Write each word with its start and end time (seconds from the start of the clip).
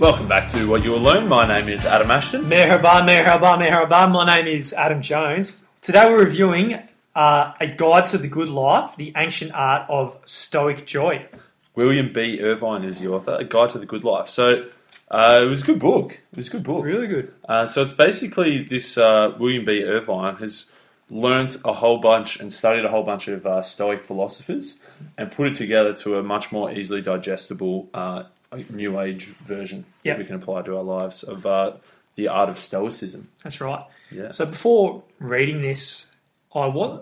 Welcome 0.00 0.28
back 0.28 0.48
to 0.52 0.70
What 0.70 0.84
You 0.84 0.92
Will 0.92 1.00
Learn. 1.00 1.28
My 1.28 1.44
name 1.44 1.68
is 1.68 1.84
Adam 1.84 2.12
Ashton. 2.12 2.44
Merhaba, 2.44 3.02
merhaba, 3.02 3.58
merhaba. 3.58 4.08
My 4.08 4.36
name 4.36 4.46
is 4.46 4.72
Adam 4.72 5.02
Jones. 5.02 5.56
Today 5.82 6.08
we're 6.08 6.22
reviewing 6.22 6.80
uh, 7.16 7.54
A 7.60 7.66
Guide 7.66 8.06
to 8.06 8.18
the 8.18 8.28
Good 8.28 8.48
Life, 8.48 8.94
the 8.96 9.12
ancient 9.16 9.50
art 9.54 9.90
of 9.90 10.16
Stoic 10.24 10.86
joy. 10.86 11.26
William 11.74 12.12
B. 12.12 12.40
Irvine 12.40 12.84
is 12.84 13.00
the 13.00 13.08
author, 13.08 13.38
A 13.40 13.44
Guide 13.44 13.70
to 13.70 13.80
the 13.80 13.86
Good 13.86 14.04
Life. 14.04 14.28
So 14.28 14.68
uh, 15.10 15.40
it 15.42 15.46
was 15.46 15.64
a 15.64 15.66
good 15.66 15.80
book. 15.80 16.12
It 16.12 16.36
was 16.36 16.46
a 16.46 16.50
good 16.50 16.62
book. 16.62 16.84
Really 16.84 17.08
good. 17.08 17.34
Uh, 17.48 17.66
so 17.66 17.82
it's 17.82 17.92
basically 17.92 18.62
this 18.62 18.96
uh, 18.96 19.34
William 19.36 19.64
B. 19.64 19.82
Irvine 19.82 20.36
has 20.36 20.70
learnt 21.10 21.56
a 21.64 21.72
whole 21.72 21.98
bunch 21.98 22.38
and 22.38 22.52
studied 22.52 22.84
a 22.84 22.88
whole 22.88 23.02
bunch 23.02 23.26
of 23.26 23.44
uh, 23.44 23.62
Stoic 23.62 24.04
philosophers 24.04 24.78
and 25.16 25.32
put 25.32 25.48
it 25.48 25.54
together 25.54 25.92
to 25.94 26.18
a 26.18 26.22
much 26.22 26.52
more 26.52 26.70
easily 26.70 27.02
digestible 27.02 27.88
uh, 27.92 28.22
A 28.52 28.56
new 28.70 28.98
Age 29.00 29.26
version 29.26 29.84
Yep. 30.04 30.16
that 30.16 30.22
we 30.22 30.26
can 30.26 30.36
apply 30.36 30.62
to 30.62 30.76
our 30.76 30.82
lives 30.82 31.22
of 31.22 31.44
uh, 31.46 31.72
the 32.14 32.28
art 32.28 32.48
of 32.48 32.58
Stoicism. 32.58 33.28
That's 33.44 33.60
right. 33.60 33.84
Yeah. 34.10 34.30
So 34.30 34.46
before 34.46 35.02
reading 35.18 35.60
this, 35.62 36.10
I 36.54 36.66
was 36.66 37.00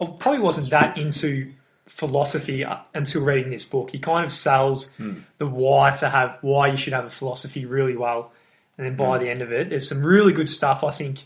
I 0.00 0.06
probably 0.18 0.40
wasn't 0.40 0.70
that 0.70 0.96
into 0.96 1.52
philosophy 1.86 2.64
uh, 2.64 2.78
until 2.94 3.22
reading 3.24 3.50
this 3.50 3.64
book. 3.66 3.90
He 3.90 3.98
kind 3.98 4.24
of 4.24 4.32
sells 4.32 4.88
Hmm. 4.96 5.18
the 5.38 5.46
why 5.46 5.94
to 5.98 6.08
have 6.08 6.38
why 6.40 6.68
you 6.68 6.76
should 6.78 6.94
have 6.94 7.04
a 7.04 7.10
philosophy 7.10 7.66
really 7.66 7.96
well, 7.96 8.32
and 8.78 8.86
then 8.86 8.94
Hmm. 8.94 8.98
by 9.10 9.18
the 9.18 9.28
end 9.28 9.42
of 9.42 9.52
it, 9.52 9.68
there's 9.68 9.86
some 9.88 10.02
really 10.02 10.32
good 10.32 10.48
stuff 10.48 10.82
I 10.82 10.90
think 10.92 11.18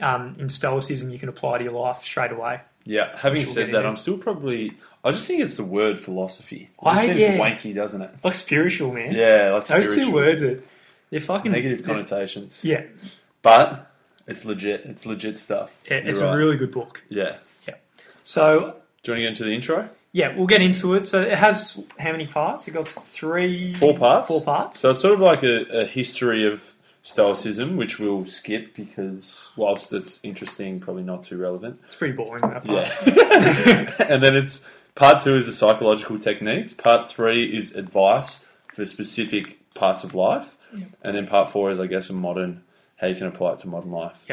um, 0.00 0.36
in 0.38 0.48
Stoicism 0.48 1.10
you 1.10 1.18
can 1.18 1.28
apply 1.28 1.58
to 1.58 1.64
your 1.64 1.72
life 1.72 2.02
straight 2.04 2.30
away. 2.32 2.60
Yeah, 2.84 3.16
having 3.16 3.46
said 3.46 3.72
that. 3.74 3.86
I'm 3.86 3.96
still 3.96 4.18
probably. 4.18 4.72
I 5.04 5.10
just 5.12 5.26
think 5.26 5.40
it's 5.42 5.56
the 5.56 5.64
word 5.64 5.98
philosophy. 6.00 6.68
It 6.82 6.86
I- 6.86 7.06
seems 7.06 7.18
yeah. 7.18 7.38
wanky, 7.38 7.74
doesn't 7.74 8.00
it? 8.02 8.10
Like 8.24 8.34
spiritual, 8.34 8.92
man. 8.92 9.14
Yeah, 9.14 9.52
like 9.54 9.66
Those 9.66 9.84
spiritual. 9.84 10.04
two 10.06 10.12
words 10.14 10.42
are 10.42 10.62
they're 11.10 11.20
fucking 11.20 11.52
negative 11.52 11.84
connotations. 11.84 12.60
Yeah, 12.64 12.84
But 13.42 13.90
it's 14.26 14.44
legit. 14.44 14.82
It's 14.86 15.04
legit 15.06 15.38
stuff. 15.38 15.70
yeah 15.90 15.96
it's 15.98 16.20
You're 16.20 16.28
a 16.28 16.32
right. 16.32 16.36
really 16.38 16.56
good 16.56 16.72
book. 16.72 17.02
yeah. 17.08 17.36
Yeah. 17.68 17.74
So 18.24 18.76
Do 19.02 19.12
you 19.12 19.14
want 19.14 19.18
to 19.18 19.22
get 19.22 19.24
into 19.28 19.44
the 19.44 19.50
intro? 19.54 19.88
yeah, 20.12 20.36
we'll 20.36 20.46
get 20.46 20.60
into 20.62 20.94
it. 20.94 21.06
So 21.06 21.22
it 21.22 21.36
has 21.38 21.82
how 21.98 22.12
many 22.12 22.26
parts? 22.26 22.68
It 22.68 22.72
got 22.72 22.88
three, 22.88 23.74
Four 23.74 23.96
parts. 23.98 24.28
Four 24.28 24.42
parts. 24.42 24.78
So 24.78 24.90
it's 24.90 25.02
sort 25.02 25.14
of 25.14 25.20
like 25.20 25.42
a, 25.42 25.64
a 25.82 25.84
history 25.86 26.46
of 26.50 26.76
Stoicism, 27.04 27.76
which 27.76 27.98
we'll 27.98 28.24
skip 28.26 28.76
because 28.76 29.50
whilst 29.56 29.92
it's 29.92 30.20
interesting, 30.22 30.78
probably 30.78 31.02
not 31.02 31.24
too 31.24 31.36
relevant. 31.36 31.80
It's 31.86 31.96
pretty 31.96 32.14
boring 32.14 32.42
that 32.42 32.64
part. 32.64 32.88
Yeah. 33.16 33.94
and 34.08 34.22
then 34.22 34.36
it's 34.36 34.64
part 34.94 35.24
two 35.24 35.34
is 35.36 35.46
the 35.46 35.52
psychological 35.52 36.18
techniques. 36.20 36.74
Part 36.74 37.10
three 37.10 37.56
is 37.56 37.74
advice 37.74 38.46
for 38.68 38.84
specific 38.86 39.58
parts 39.74 40.04
of 40.04 40.14
life. 40.14 40.56
And 41.02 41.14
then 41.16 41.26
part 41.26 41.50
four 41.50 41.70
is, 41.70 41.78
I 41.80 41.86
guess, 41.86 42.08
a 42.08 42.12
modern 42.14 42.62
how 42.96 43.08
you 43.08 43.16
can 43.16 43.26
apply 43.26 43.54
it 43.54 43.58
to 43.58 43.68
modern 43.68 43.90
life. 43.90 44.24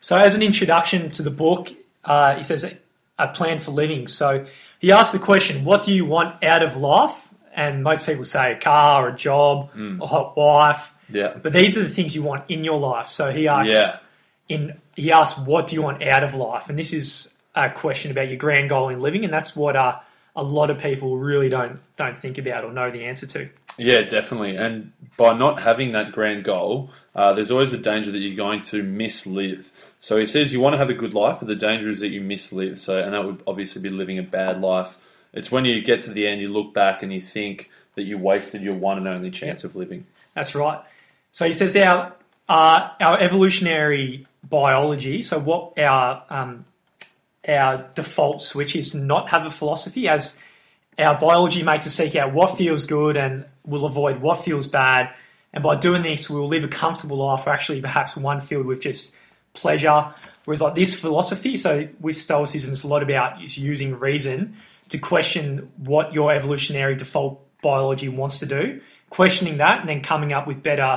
So 0.00 0.18
as 0.18 0.34
an 0.34 0.42
introduction 0.42 1.08
to 1.12 1.22
the 1.22 1.30
book, 1.30 1.72
uh, 2.04 2.34
he 2.34 2.42
says 2.42 2.74
a 3.18 3.28
plan 3.28 3.60
for 3.60 3.70
living. 3.70 4.06
So 4.08 4.44
he 4.80 4.90
asks 4.92 5.12
the 5.12 5.18
question, 5.20 5.64
"What 5.64 5.84
do 5.84 5.94
you 5.94 6.04
want 6.04 6.42
out 6.42 6.62
of 6.64 6.76
life?" 6.76 7.16
And 7.54 7.82
most 7.84 8.04
people 8.06 8.24
say 8.24 8.52
a 8.52 8.56
car, 8.58 9.06
or 9.06 9.10
a 9.10 9.16
job, 9.16 9.70
Mm. 9.74 10.02
a 10.02 10.06
hot 10.06 10.36
wife. 10.36 10.92
Yeah. 11.10 11.34
But 11.42 11.52
these 11.52 11.76
are 11.76 11.82
the 11.82 11.90
things 11.90 12.14
you 12.14 12.22
want 12.22 12.44
in 12.50 12.64
your 12.64 12.78
life. 12.78 13.08
So 13.08 13.30
he 13.30 13.48
asks, 13.48 13.72
Yeah. 13.72 13.96
in 14.48 14.74
he 14.94 15.12
asks, 15.12 15.38
"What 15.38 15.68
do 15.68 15.76
you 15.76 15.82
want 15.82 16.02
out 16.02 16.24
of 16.24 16.34
life?" 16.34 16.68
And 16.68 16.78
this 16.78 16.92
is 16.92 17.34
a 17.54 17.70
question 17.70 18.10
about 18.10 18.28
your 18.28 18.36
grand 18.36 18.68
goal 18.68 18.88
in 18.88 19.00
living, 19.00 19.24
and 19.24 19.32
that's 19.32 19.56
what 19.56 19.76
uh, 19.76 19.96
a 20.36 20.42
lot 20.42 20.70
of 20.70 20.78
people 20.78 21.16
really 21.16 21.48
don't 21.48 21.80
don't 21.96 22.16
think 22.16 22.38
about 22.38 22.64
or 22.64 22.72
know 22.72 22.90
the 22.90 23.04
answer 23.04 23.26
to. 23.26 23.48
Yeah, 23.78 24.02
definitely. 24.02 24.56
And 24.56 24.92
by 25.16 25.36
not 25.36 25.62
having 25.62 25.92
that 25.92 26.10
grand 26.12 26.44
goal, 26.44 26.90
uh, 27.14 27.32
there's 27.34 27.50
always 27.50 27.72
a 27.72 27.78
danger 27.78 28.10
that 28.10 28.18
you're 28.18 28.36
going 28.36 28.62
to 28.62 28.82
mislive. 28.82 29.70
So 30.00 30.16
he 30.16 30.26
says 30.26 30.52
you 30.52 30.60
want 30.60 30.74
to 30.74 30.78
have 30.78 30.90
a 30.90 30.94
good 30.94 31.14
life, 31.14 31.36
but 31.38 31.46
the 31.48 31.54
danger 31.56 31.88
is 31.88 32.00
that 32.00 32.08
you 32.08 32.20
mislive. 32.20 32.78
So, 32.78 32.98
and 32.98 33.14
that 33.14 33.24
would 33.24 33.40
obviously 33.46 33.80
be 33.80 33.88
living 33.88 34.18
a 34.18 34.22
bad 34.22 34.60
life. 34.60 34.98
It's 35.32 35.52
when 35.52 35.64
you 35.64 35.80
get 35.82 36.00
to 36.02 36.10
the 36.10 36.26
end, 36.26 36.40
you 36.40 36.48
look 36.48 36.74
back 36.74 37.02
and 37.02 37.12
you 37.12 37.20
think 37.20 37.70
that 37.94 38.02
you 38.02 38.18
wasted 38.18 38.62
your 38.62 38.74
one 38.74 38.98
and 38.98 39.06
only 39.06 39.30
chance 39.30 39.62
of 39.62 39.76
living. 39.76 40.06
That's 40.34 40.54
right. 40.54 40.80
So 41.32 41.46
he 41.46 41.52
says 41.52 41.76
our 41.76 42.14
uh, 42.48 42.90
our 43.00 43.20
evolutionary 43.20 44.26
biology. 44.42 45.22
So 45.22 45.38
what 45.38 45.78
our 45.78 46.24
um, 46.30 46.64
our 47.46 47.88
default 47.94 48.42
switch 48.42 48.76
is 48.76 48.94
not 48.94 49.30
have 49.30 49.46
a 49.46 49.50
philosophy, 49.50 50.08
as 50.08 50.38
our 50.98 51.18
biology 51.18 51.62
makes 51.62 51.86
us 51.86 51.94
seek 51.94 52.16
out 52.16 52.32
what 52.32 52.58
feels 52.58 52.86
good 52.86 53.16
and 53.16 53.44
we'll 53.64 53.86
avoid 53.86 54.20
what 54.20 54.44
feels 54.44 54.66
bad. 54.66 55.10
And 55.52 55.62
by 55.62 55.76
doing 55.76 56.02
this, 56.02 56.28
we'll 56.28 56.48
live 56.48 56.64
a 56.64 56.68
comfortable 56.68 57.18
life, 57.18 57.46
or 57.46 57.50
actually 57.50 57.80
perhaps 57.80 58.16
one 58.16 58.40
filled 58.40 58.66
with 58.66 58.80
just 58.80 59.14
pleasure. 59.54 60.12
Whereas 60.44 60.60
like 60.60 60.74
this 60.74 60.98
philosophy, 60.98 61.56
so 61.56 61.88
with 62.00 62.16
Stoicism, 62.16 62.72
it's 62.72 62.82
a 62.82 62.88
lot 62.88 63.02
about 63.02 63.40
using 63.40 63.98
reason 63.98 64.56
to 64.88 64.98
question 64.98 65.70
what 65.76 66.14
your 66.14 66.32
evolutionary 66.32 66.96
default 66.96 67.44
biology 67.60 68.08
wants 68.08 68.40
to 68.40 68.46
do, 68.46 68.80
questioning 69.10 69.58
that, 69.58 69.80
and 69.80 69.88
then 69.88 70.02
coming 70.02 70.32
up 70.32 70.46
with 70.46 70.62
better 70.62 70.94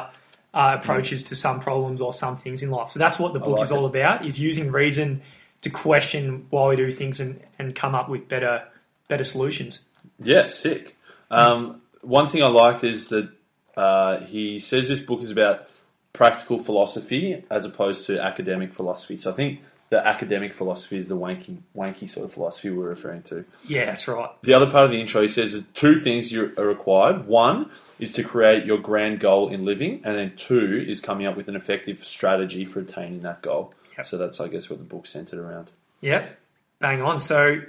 uh, 0.54 0.78
approaches 0.80 1.24
to 1.26 1.36
some 1.36 1.60
problems 1.60 2.02
or 2.02 2.14
some 2.14 2.38
things 2.38 2.62
in 2.62 2.70
life. 2.70 2.92
So 2.92 3.00
that's 3.00 3.18
what 3.18 3.34
the 3.34 3.40
book 3.40 3.58
like 3.58 3.64
is 3.64 3.72
all 3.72 3.86
about: 3.86 4.26
is 4.26 4.40
using 4.40 4.72
reason 4.72 5.22
to 5.62 5.70
question 5.70 6.48
why 6.50 6.70
we 6.70 6.76
do 6.76 6.92
things 6.92 7.20
and, 7.20 7.40
and 7.60 7.76
come 7.76 7.96
up 7.96 8.10
with 8.10 8.28
better 8.28 8.64
better 9.08 9.24
solutions. 9.24 9.86
Yeah, 10.20 10.46
sick. 10.46 10.98
Um, 11.30 11.82
one 12.02 12.30
thing 12.30 12.44
I 12.44 12.48
liked 12.48 12.84
is 12.84 13.10
that 13.10 13.30
uh, 13.78 14.20
he 14.22 14.60
says 14.60 14.88
this 14.88 15.02
book 15.02 15.22
is 15.22 15.32
about 15.32 15.68
practical 16.14 16.60
philosophy 16.60 17.44
as 17.50 17.66
opposed 17.66 18.06
to 18.08 18.22
academic 18.22 18.74
philosophy. 18.74 19.18
So 19.18 19.32
I 19.32 19.34
think 19.34 19.62
the 19.90 20.06
academic 20.06 20.54
philosophy 20.54 20.98
is 20.98 21.08
the 21.08 21.18
wanky, 21.18 21.58
wanky 21.76 22.10
sort 22.10 22.26
of 22.26 22.34
philosophy 22.34 22.70
we're 22.70 22.90
referring 22.90 23.24
to. 23.24 23.46
Yeah, 23.68 23.86
that's 23.86 24.08
right. 24.08 24.30
The 24.42 24.54
other 24.54 24.70
part 24.70 24.86
of 24.86 24.92
the 24.92 25.00
intro, 25.00 25.22
he 25.22 25.28
says 25.28 25.54
that 25.54 25.74
two 25.74 25.98
things 25.98 26.34
are 26.34 26.48
required. 26.58 27.28
One 27.28 27.70
is 28.02 28.12
to 28.14 28.24
create 28.24 28.66
your 28.66 28.80
grand 28.80 29.22
goal 29.22 29.48
in 29.48 29.64
living, 29.64 30.02
and 30.04 30.18
then 30.18 30.34
two 30.36 30.84
is 30.86 31.00
coming 31.00 31.26
up 31.28 31.38
with 31.38 31.48
an 31.48 31.56
effective 31.56 32.04
strategy 32.04 32.66
for 32.66 32.82
attaining 32.82 33.22
that 33.22 33.42
goal. 33.42 33.74
Yep. 33.98 34.06
So 34.08 34.18
that's, 34.18 34.42
I 34.42 34.48
guess, 34.50 34.70
what 34.70 34.80
the 34.80 34.86
book's 34.86 35.12
centered 35.12 35.40
around. 35.40 35.70
Yep, 36.02 36.38
bang 36.80 37.02
on. 37.02 37.20
So, 37.20 37.62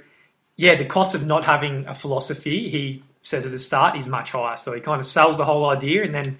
yeah, 0.57 0.75
the 0.75 0.85
cost 0.85 1.15
of 1.15 1.25
not 1.25 1.43
having 1.43 1.85
a 1.85 1.93
philosophy, 1.95 2.69
he 2.69 3.03
says 3.21 3.45
at 3.45 3.51
the 3.51 3.59
start, 3.59 3.97
is 3.97 4.07
much 4.07 4.31
higher. 4.31 4.57
So 4.57 4.73
he 4.73 4.81
kind 4.81 4.99
of 4.99 5.05
sells 5.05 5.37
the 5.37 5.45
whole 5.45 5.69
idea, 5.69 6.03
and 6.03 6.13
then 6.13 6.37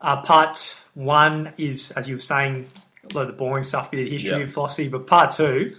uh, 0.00 0.22
part 0.22 0.74
one 0.94 1.52
is, 1.58 1.90
as 1.92 2.08
you 2.08 2.16
were 2.16 2.20
saying, 2.20 2.70
a 3.10 3.14
lot 3.14 3.22
of 3.22 3.28
the 3.28 3.34
boring 3.34 3.62
stuff, 3.64 3.90
bit 3.90 4.06
of 4.06 4.10
history 4.10 4.30
Yeah. 4.30 4.44
of 4.44 4.52
philosophy. 4.52 4.88
But 4.88 5.06
part 5.06 5.32
two, 5.32 5.76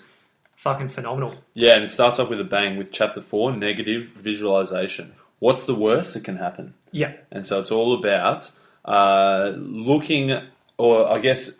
fucking 0.57 0.89
phenomenal. 0.89 1.33
Yeah, 1.55 1.75
and 1.75 1.83
it 1.83 1.89
starts 1.91 2.19
off 2.19 2.29
with 2.29 2.39
a 2.39 2.43
bang 2.43 2.77
with 2.77 2.91
chapter 2.91 3.21
four 3.21 3.51
negative 3.55 4.09
visualization. 4.09 5.13
What's 5.45 5.65
the 5.65 5.75
worst 5.75 6.13
that 6.15 6.23
can 6.23 6.37
happen? 6.37 6.73
Yeah, 6.91 7.11
And 7.31 7.45
so 7.45 7.59
it's 7.61 7.71
all 7.71 7.93
about 7.93 8.49
uh, 8.83 9.51
looking, 9.55 10.25
or 10.77 11.07
I 11.15 11.19
guess 11.19 11.51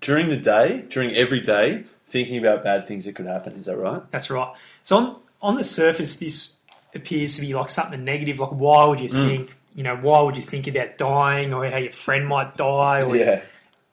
during 0.00 0.28
the 0.28 0.36
day, 0.36 0.84
during 0.90 1.10
every 1.14 1.40
day, 1.40 1.84
thinking 2.06 2.36
about 2.44 2.64
bad 2.64 2.86
things 2.88 3.04
that 3.06 3.14
could 3.16 3.26
happen. 3.26 3.52
Is 3.60 3.66
that 3.66 3.76
right? 3.78 4.02
that's 4.10 4.28
right. 4.30 4.52
So 4.82 4.96
on 4.96 5.04
on 5.48 5.54
the 5.56 5.64
surface, 5.64 6.18
this 6.18 6.36
appears 6.94 7.34
to 7.36 7.40
be 7.40 7.54
like 7.54 7.70
something 7.70 8.04
negative. 8.04 8.38
Like, 8.40 8.50
why 8.64 8.84
would 8.88 9.00
you 9.00 9.08
Mm. 9.08 9.26
think? 9.28 9.56
You 9.74 9.84
know, 9.84 9.96
why 9.96 10.20
would 10.24 10.36
you 10.36 10.42
think 10.42 10.66
about 10.66 10.98
dying, 10.98 11.54
or 11.54 11.60
how 11.70 11.78
your 11.78 11.92
friend 11.92 12.26
might 12.26 12.50
die, 12.58 12.98
or, 13.06 13.16
Yeah. 13.16 13.40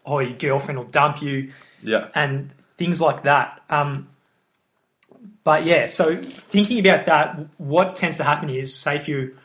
or 0.03 0.23
your 0.23 0.35
girlfriend 0.45 0.77
will 0.79 0.91
dump 1.01 1.21
you? 1.21 1.35
Yeah. 1.83 2.07
and 2.15 2.49
things 2.81 2.99
like 2.99 3.19
that. 3.23 3.61
Um, 3.69 4.07
but 5.47 5.65
yeah, 5.65 5.87
so 5.87 6.21
thinking 6.21 6.77
about 6.85 7.05
that, 7.05 7.39
what 7.57 7.95
tends 7.95 8.17
to 8.17 8.25
happen 8.25 8.49
is, 8.49 8.75
say, 8.75 8.97
if 8.97 9.07
you 9.07 9.37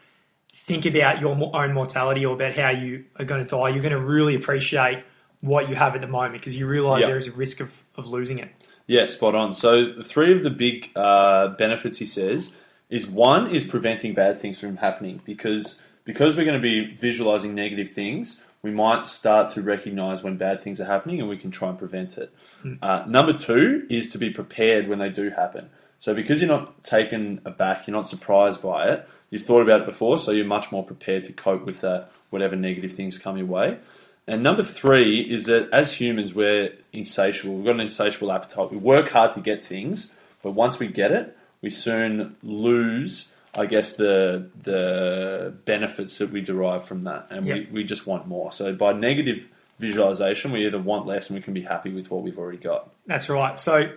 think 0.53 0.85
about 0.85 1.21
your 1.21 1.31
own 1.31 1.73
mortality 1.73 2.27
or 2.27 2.35
about 2.35 2.57
how 2.57 2.71
you 2.71 3.05
are 3.21 3.25
going 3.25 3.47
to 3.47 3.49
die, 3.49 3.69
you're 3.69 3.85
going 3.85 3.95
to 3.95 4.01
really 4.01 4.35
appreciate 4.35 5.05
what 5.43 5.69
you 5.69 5.77
have 5.77 5.95
at 5.95 6.01
the 6.01 6.09
moment 6.09 6.33
because 6.33 6.59
you 6.59 6.67
realize 6.67 7.03
Yeah. 7.03 7.07
there 7.07 7.19
is 7.19 7.29
a 7.29 7.31
risk 7.31 7.61
of, 7.61 7.71
of 7.97 8.09
losing 8.09 8.41
it. 8.41 8.49
Yeah, 8.89 9.07
spot 9.07 9.37
on. 9.37 9.55
So 9.55 10.03
three 10.03 10.33
of 10.33 10.43
the 10.43 10.51
big 10.51 10.91
uh, 10.97 11.51
benefits 11.51 11.99
he 11.99 12.07
says 12.07 12.51
is 12.91 13.07
one 13.07 13.55
is 13.55 13.65
preventing 13.65 14.13
bad 14.13 14.39
things 14.39 14.59
from 14.59 14.79
happening 14.79 15.21
because 15.25 15.81
because 16.05 16.37
we're 16.37 16.45
going 16.45 16.61
to 16.61 16.69
be 16.69 16.97
visualizing 16.97 17.55
negative 17.55 17.91
things, 17.91 18.41
we 18.61 18.73
might 18.73 19.07
start 19.07 19.53
to 19.53 19.63
recognize 19.63 20.25
when 20.25 20.37
bad 20.37 20.65
things 20.65 20.81
are 20.81 20.85
happening 20.87 21.21
and 21.21 21.29
we 21.29 21.37
can 21.39 21.53
try 21.53 21.69
and 21.69 21.79
prevent 21.79 22.19
it. 22.19 22.35
Uh, 22.83 23.05
number 23.07 23.33
two 23.33 23.87
is 23.89 24.11
to 24.11 24.19
be 24.19 24.31
prepared 24.31 24.89
when 24.89 24.99
they 24.99 25.09
do 25.09 25.31
happen. 25.31 25.71
So 26.03 26.15
because 26.15 26.41
you're 26.41 26.49
not 26.49 26.83
taken 26.83 27.41
aback, 27.45 27.87
you're 27.87 27.97
not 27.97 28.09
surprised 28.09 28.61
by 28.61 28.89
it. 28.89 29.09
You've 29.31 29.45
thought 29.45 29.63
about 29.63 29.83
it 29.83 29.87
before, 29.87 30.19
so 30.19 30.33
you're 30.33 30.45
much 30.45 30.73
more 30.73 30.85
prepared 30.85 31.23
to 31.27 31.33
cope 31.33 31.65
with 31.65 31.81
that 31.83 32.11
whatever 32.31 32.57
negative 32.57 32.93
things 32.93 33.21
come 33.21 33.37
your 33.37 33.47
way. 33.47 33.79
And 34.27 34.43
number 34.43 34.65
three 34.65 35.21
is 35.21 35.45
that 35.45 35.71
as 35.73 35.95
humans, 35.95 36.35
we're 36.35 36.73
insatiable. 36.93 37.55
We've 37.55 37.67
got 37.67 37.77
an 37.77 37.83
insatiable 37.83 38.33
appetite. 38.33 38.73
We 38.73 38.79
work 38.79 39.11
hard 39.11 39.31
to 39.35 39.41
get 39.41 39.65
things, 39.65 40.13
but 40.43 40.51
once 40.51 40.81
we 40.81 40.89
get 40.89 41.13
it, 41.13 41.39
we 41.61 41.71
soon 41.71 42.35
lose 42.43 43.33
I 43.55 43.67
guess 43.67 43.95
the 43.95 44.49
the 44.63 45.55
benefits 45.67 46.19
that 46.19 46.31
we 46.33 46.41
derive 46.41 46.85
from 46.85 47.05
that, 47.05 47.29
and 47.31 47.47
Yep. 47.47 47.57
we, 47.57 47.69
we 47.71 47.85
just 47.85 48.09
want 48.09 48.27
more. 48.27 48.51
So 48.51 48.75
by 48.75 48.93
negative 48.93 49.49
visualization, 49.79 50.51
we 50.51 50.67
either 50.67 50.81
want 50.81 51.07
less 51.07 51.29
and 51.29 51.39
we 51.39 51.43
can 51.43 51.55
be 51.55 51.63
happy 51.63 51.93
with 51.93 52.11
what 52.11 52.23
we've 52.23 52.39
already 52.39 52.59
got. 52.59 52.91
That's 53.07 53.29
right. 53.29 53.59
So, 53.59 53.93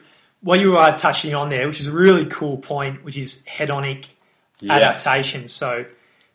what 0.46 0.60
you 0.60 0.78
are 0.78 0.96
touching 0.96 1.34
on 1.34 1.50
there, 1.50 1.68
which 1.68 1.80
is 1.80 1.88
a 1.88 1.92
really 1.92 2.28
cool 2.28 2.58
point, 2.58 3.04
which 3.04 3.18
is 3.18 3.44
hedonic 3.58 4.06
Yeah. 4.60 4.74
adaptation. 4.74 5.48
So, 5.48 5.86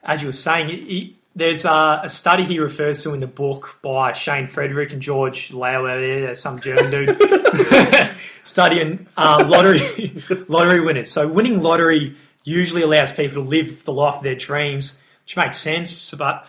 as 0.03 0.21
you 0.21 0.27
were 0.27 0.33
saying, 0.33 0.69
it, 0.69 0.81
it, 0.97 1.11
there's 1.37 1.65
a, 1.65 2.01
a 2.03 2.09
study 2.09 2.45
he 2.45 2.59
refers 2.59 3.05
to 3.05 3.15
in 3.15 3.21
the 3.21 3.29
book 3.29 3.77
by 3.83 4.13
Shane 4.13 4.49
Frederick 4.49 4.93
and 4.93 5.01
George 5.01 5.53
Lauer. 5.53 6.35
Some 6.35 6.59
German 6.61 6.91
dude 6.91 8.11
studying 8.43 9.07
uh, 9.17 9.45
lottery 9.47 10.25
lottery 10.49 10.81
winners. 10.81 11.09
So, 11.09 11.29
winning 11.29 11.63
lottery 11.63 12.17
usually 12.43 12.83
allows 12.83 13.13
people 13.13 13.45
to 13.45 13.49
live 13.49 13.85
the 13.85 13.93
life 13.93 14.17
of 14.17 14.23
their 14.25 14.35
dreams, 14.35 14.99
which 15.25 15.37
makes 15.37 15.59
sense. 15.59 16.13
But 16.15 16.47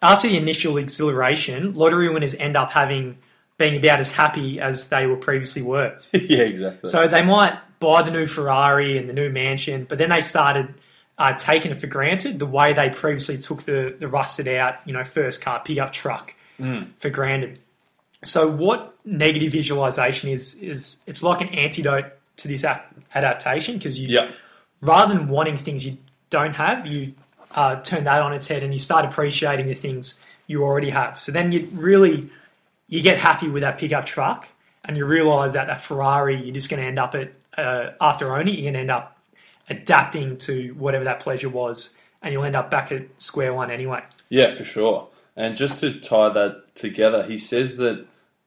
after 0.00 0.28
the 0.28 0.38
initial 0.38 0.78
exhilaration, 0.78 1.74
lottery 1.74 2.08
winners 2.08 2.34
end 2.36 2.56
up 2.56 2.70
having 2.70 3.18
being 3.62 3.76
about 3.76 4.00
as 4.00 4.10
happy 4.10 4.60
as 4.60 4.88
they 4.88 5.06
were 5.06 5.16
previously 5.16 5.62
were. 5.62 5.96
yeah, 6.12 6.38
exactly. 6.38 6.90
So 6.90 7.06
they 7.06 7.22
might 7.22 7.56
buy 7.78 8.02
the 8.02 8.10
new 8.10 8.26
Ferrari 8.26 8.98
and 8.98 9.08
the 9.08 9.12
new 9.12 9.30
mansion, 9.30 9.86
but 9.88 9.98
then 9.98 10.10
they 10.10 10.20
started 10.20 10.74
uh, 11.16 11.34
taking 11.34 11.70
it 11.70 11.80
for 11.80 11.86
granted 11.86 12.40
the 12.40 12.46
way 12.46 12.72
they 12.72 12.90
previously 12.90 13.38
took 13.38 13.62
the, 13.62 13.94
the 14.00 14.08
rusted 14.08 14.48
out, 14.48 14.76
you 14.84 14.92
know, 14.92 15.04
first 15.04 15.40
car 15.40 15.62
pickup 15.64 15.92
truck 15.92 16.34
for 16.98 17.10
granted. 17.10 17.60
So 18.24 18.48
what 18.48 18.96
negative 19.04 19.52
visualization 19.52 20.30
is 20.30 20.54
is 20.56 21.00
it's 21.06 21.22
like 21.22 21.40
an 21.40 21.48
antidote 21.48 22.06
to 22.38 22.48
this 22.48 22.64
a- 22.64 22.82
adaptation 23.14 23.78
because 23.78 23.98
you 23.98 24.08
yeah, 24.08 24.30
rather 24.80 25.14
than 25.14 25.28
wanting 25.28 25.56
things 25.56 25.84
you 25.86 25.98
don't 26.30 26.54
have, 26.54 26.86
you 26.86 27.14
uh, 27.52 27.80
turn 27.82 28.04
that 28.04 28.22
on 28.22 28.32
its 28.32 28.48
head 28.48 28.62
and 28.62 28.72
you 28.72 28.78
start 28.78 29.04
appreciating 29.04 29.66
the 29.66 29.74
things 29.74 30.18
you 30.46 30.62
already 30.62 30.90
have. 30.90 31.20
So 31.20 31.32
then 31.32 31.52
you 31.52 31.68
really 31.72 32.30
you 32.92 33.00
get 33.00 33.18
happy 33.18 33.48
with 33.48 33.62
that 33.62 33.78
pickup 33.78 34.04
truck, 34.04 34.46
and 34.84 34.98
you 34.98 35.06
realise 35.06 35.54
that 35.54 35.66
that 35.66 35.82
Ferrari 35.82 36.42
you're 36.42 36.52
just 36.52 36.68
going 36.68 36.80
to 36.80 36.86
end 36.86 36.98
up 36.98 37.14
at 37.14 37.32
uh, 37.56 37.92
after 38.02 38.36
owning 38.36 38.54
you're 38.54 38.64
going 38.64 38.74
to 38.74 38.80
end 38.80 38.90
up 38.90 39.16
adapting 39.70 40.36
to 40.36 40.74
whatever 40.74 41.04
that 41.04 41.20
pleasure 41.20 41.48
was, 41.48 41.96
and 42.20 42.34
you'll 42.34 42.44
end 42.44 42.54
up 42.54 42.70
back 42.70 42.92
at 42.92 43.04
square 43.16 43.54
one 43.54 43.70
anyway. 43.70 44.02
yeah, 44.28 44.54
for 44.54 44.64
sure. 44.64 45.08
And 45.36 45.56
just 45.56 45.80
to 45.80 46.00
tie 46.00 46.28
that 46.34 46.74
together, 46.74 47.22
he 47.22 47.38
says 47.38 47.78
that 47.78 48.04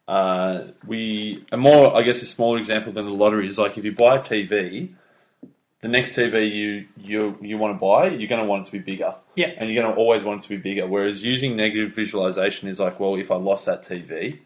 uh, 0.08 0.66
we 0.86 1.44
a 1.52 1.58
more, 1.58 1.96
I 1.98 2.04
guess, 2.04 2.22
a 2.22 2.28
smaller 2.28 2.60
example 2.60 2.94
than 2.94 3.06
the 3.06 3.14
lottery 3.14 3.48
is 3.48 3.58
like 3.58 3.80
if 3.80 3.84
you 3.84 3.94
buy 3.94 4.18
a 4.18 4.20
TV, 4.20 4.90
the 5.86 5.92
next 5.92 6.16
TV 6.16 6.52
you 6.52 6.86
you 6.98 7.38
you 7.42 7.60
want 7.60 7.76
to 7.76 7.80
buy, 7.80 8.08
you're 8.08 8.28
going 8.28 8.42
to 8.42 8.48
want 8.48 8.64
it 8.64 8.66
to 8.66 8.72
be 8.72 8.80
bigger. 8.80 9.14
Yeah. 9.36 9.52
and 9.56 9.70
you're 9.70 9.84
going 9.84 9.94
to 9.94 10.00
always 10.00 10.24
want 10.24 10.40
it 10.40 10.44
to 10.44 10.50
be 10.50 10.58
bigger. 10.58 10.88
Whereas 10.88 11.24
using 11.24 11.56
negative 11.56 11.94
visualization 11.94 12.68
is 12.70 12.80
like, 12.80 13.00
well, 13.00 13.16
if 13.16 13.30
I 13.30 13.36
lost 13.36 13.68
that 13.68 13.84
TV, 13.84 14.40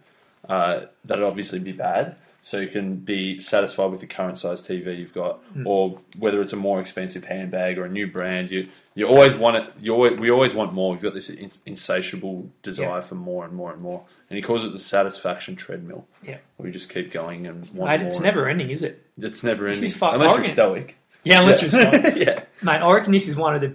uh, 0.50 0.82
that'd 1.06 1.24
obviously 1.24 1.60
be 1.60 1.72
bad. 1.72 2.18
So 2.42 2.58
you 2.60 2.68
can 2.70 2.96
be 2.96 3.40
satisfied 3.42 3.92
with 3.92 4.00
the 4.02 4.08
current 4.08 4.38
size 4.38 4.62
TV 4.66 4.98
you've 4.98 5.14
got, 5.14 5.40
or 5.66 6.00
whether 6.18 6.42
it's 6.42 6.54
a 6.54 6.56
more 6.58 6.80
expensive 6.82 7.24
handbag 7.26 7.78
or 7.78 7.86
a 7.86 7.90
new 7.90 8.08
brand. 8.08 8.50
You 8.52 8.68
you 8.96 9.08
always 9.08 9.36
want 9.36 9.56
it. 9.58 9.74
You 9.80 9.94
always, 9.94 10.20
we 10.20 10.30
always 10.32 10.54
want 10.54 10.74
more. 10.74 10.92
We've 10.92 11.02
got 11.02 11.14
this 11.14 11.30
insatiable 11.66 12.50
desire 12.64 12.88
Yeah. 12.96 13.02
for 13.02 13.16
more 13.16 13.46
and 13.46 13.54
more 13.54 13.72
and 13.72 13.82
more. 13.82 14.04
And 14.30 14.36
he 14.38 14.42
calls 14.42 14.64
it 14.66 14.72
the 14.74 14.80
satisfaction 14.80 15.56
treadmill. 15.56 16.06
Yeah. 16.26 16.38
We 16.58 16.72
just 16.72 16.90
keep 16.90 17.12
going 17.12 17.46
and 17.48 17.70
want 17.74 17.92
Mate, 17.92 18.08
it's 18.08 18.20
never 18.20 18.50
ending, 18.50 18.70
is 18.72 18.84
it? 18.84 19.06
It's 19.18 19.44
never 19.44 19.68
ending 19.68 19.92
unless 20.02 20.38
you're 20.38 20.48
stoic. 20.48 20.98
Yeah, 21.24 21.42
unless 21.42 21.62
you're 21.62 21.72
yeah. 21.82 22.16
yeah. 22.16 22.44
Mate, 22.62 22.78
I 22.82 22.94
reckon 22.94 23.12
this 23.12 23.28
is 23.28 23.36
one 23.36 23.56
of 23.56 23.62
the 23.62 23.74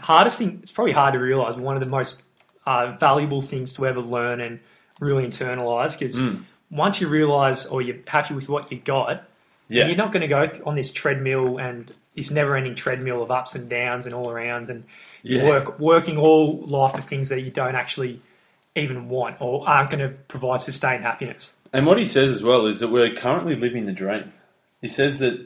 hardest 0.00 0.38
things. 0.38 0.62
It's 0.62 0.72
probably 0.72 0.92
hard 0.92 1.14
to 1.14 1.20
realise, 1.20 1.54
but 1.54 1.64
one 1.64 1.76
of 1.76 1.82
the 1.82 1.88
most 1.88 2.22
uh, 2.66 2.96
valuable 2.98 3.40
things 3.42 3.72
to 3.74 3.86
ever 3.86 4.00
learn 4.00 4.40
and 4.40 4.60
really 4.98 5.24
internalise. 5.26 5.98
Because 5.98 6.16
Mm. 6.16 6.44
once 6.70 7.00
you 7.00 7.08
realise, 7.08 7.66
or 7.66 7.82
you're 7.82 7.96
happy 8.06 8.34
with 8.34 8.48
what 8.48 8.70
you 8.70 8.78
got, 8.78 9.24
Yeah. 9.68 9.86
you're 9.86 9.96
not 9.96 10.12
going 10.12 10.22
to 10.22 10.28
go 10.28 10.46
th- 10.46 10.62
on 10.66 10.74
this 10.74 10.92
treadmill 10.92 11.58
and 11.58 11.90
this 12.16 12.30
never-ending 12.30 12.74
treadmill 12.74 13.22
of 13.22 13.30
ups 13.30 13.54
and 13.54 13.68
downs 13.68 14.04
and 14.04 14.14
all 14.14 14.26
arounds, 14.26 14.68
and 14.68 14.84
Yeah. 15.22 15.48
work 15.48 15.78
working 15.78 16.18
all 16.18 16.60
life 16.66 16.94
for 16.96 17.00
things 17.00 17.28
that 17.28 17.40
you 17.42 17.50
don't 17.50 17.76
actually 17.76 18.20
even 18.76 19.08
want 19.08 19.36
or 19.40 19.68
aren't 19.68 19.90
going 19.90 20.00
to 20.00 20.08
provide 20.28 20.60
sustained 20.60 21.02
happiness. 21.04 21.52
And 21.72 21.86
what 21.86 21.98
he 21.98 22.04
says 22.04 22.34
as 22.34 22.42
well 22.42 22.66
is 22.66 22.80
that 22.80 22.88
we're 22.88 23.14
currently 23.14 23.54
living 23.54 23.86
the 23.86 23.92
dream. 23.92 24.32
He 24.80 24.88
says 24.88 25.18
that 25.20 25.40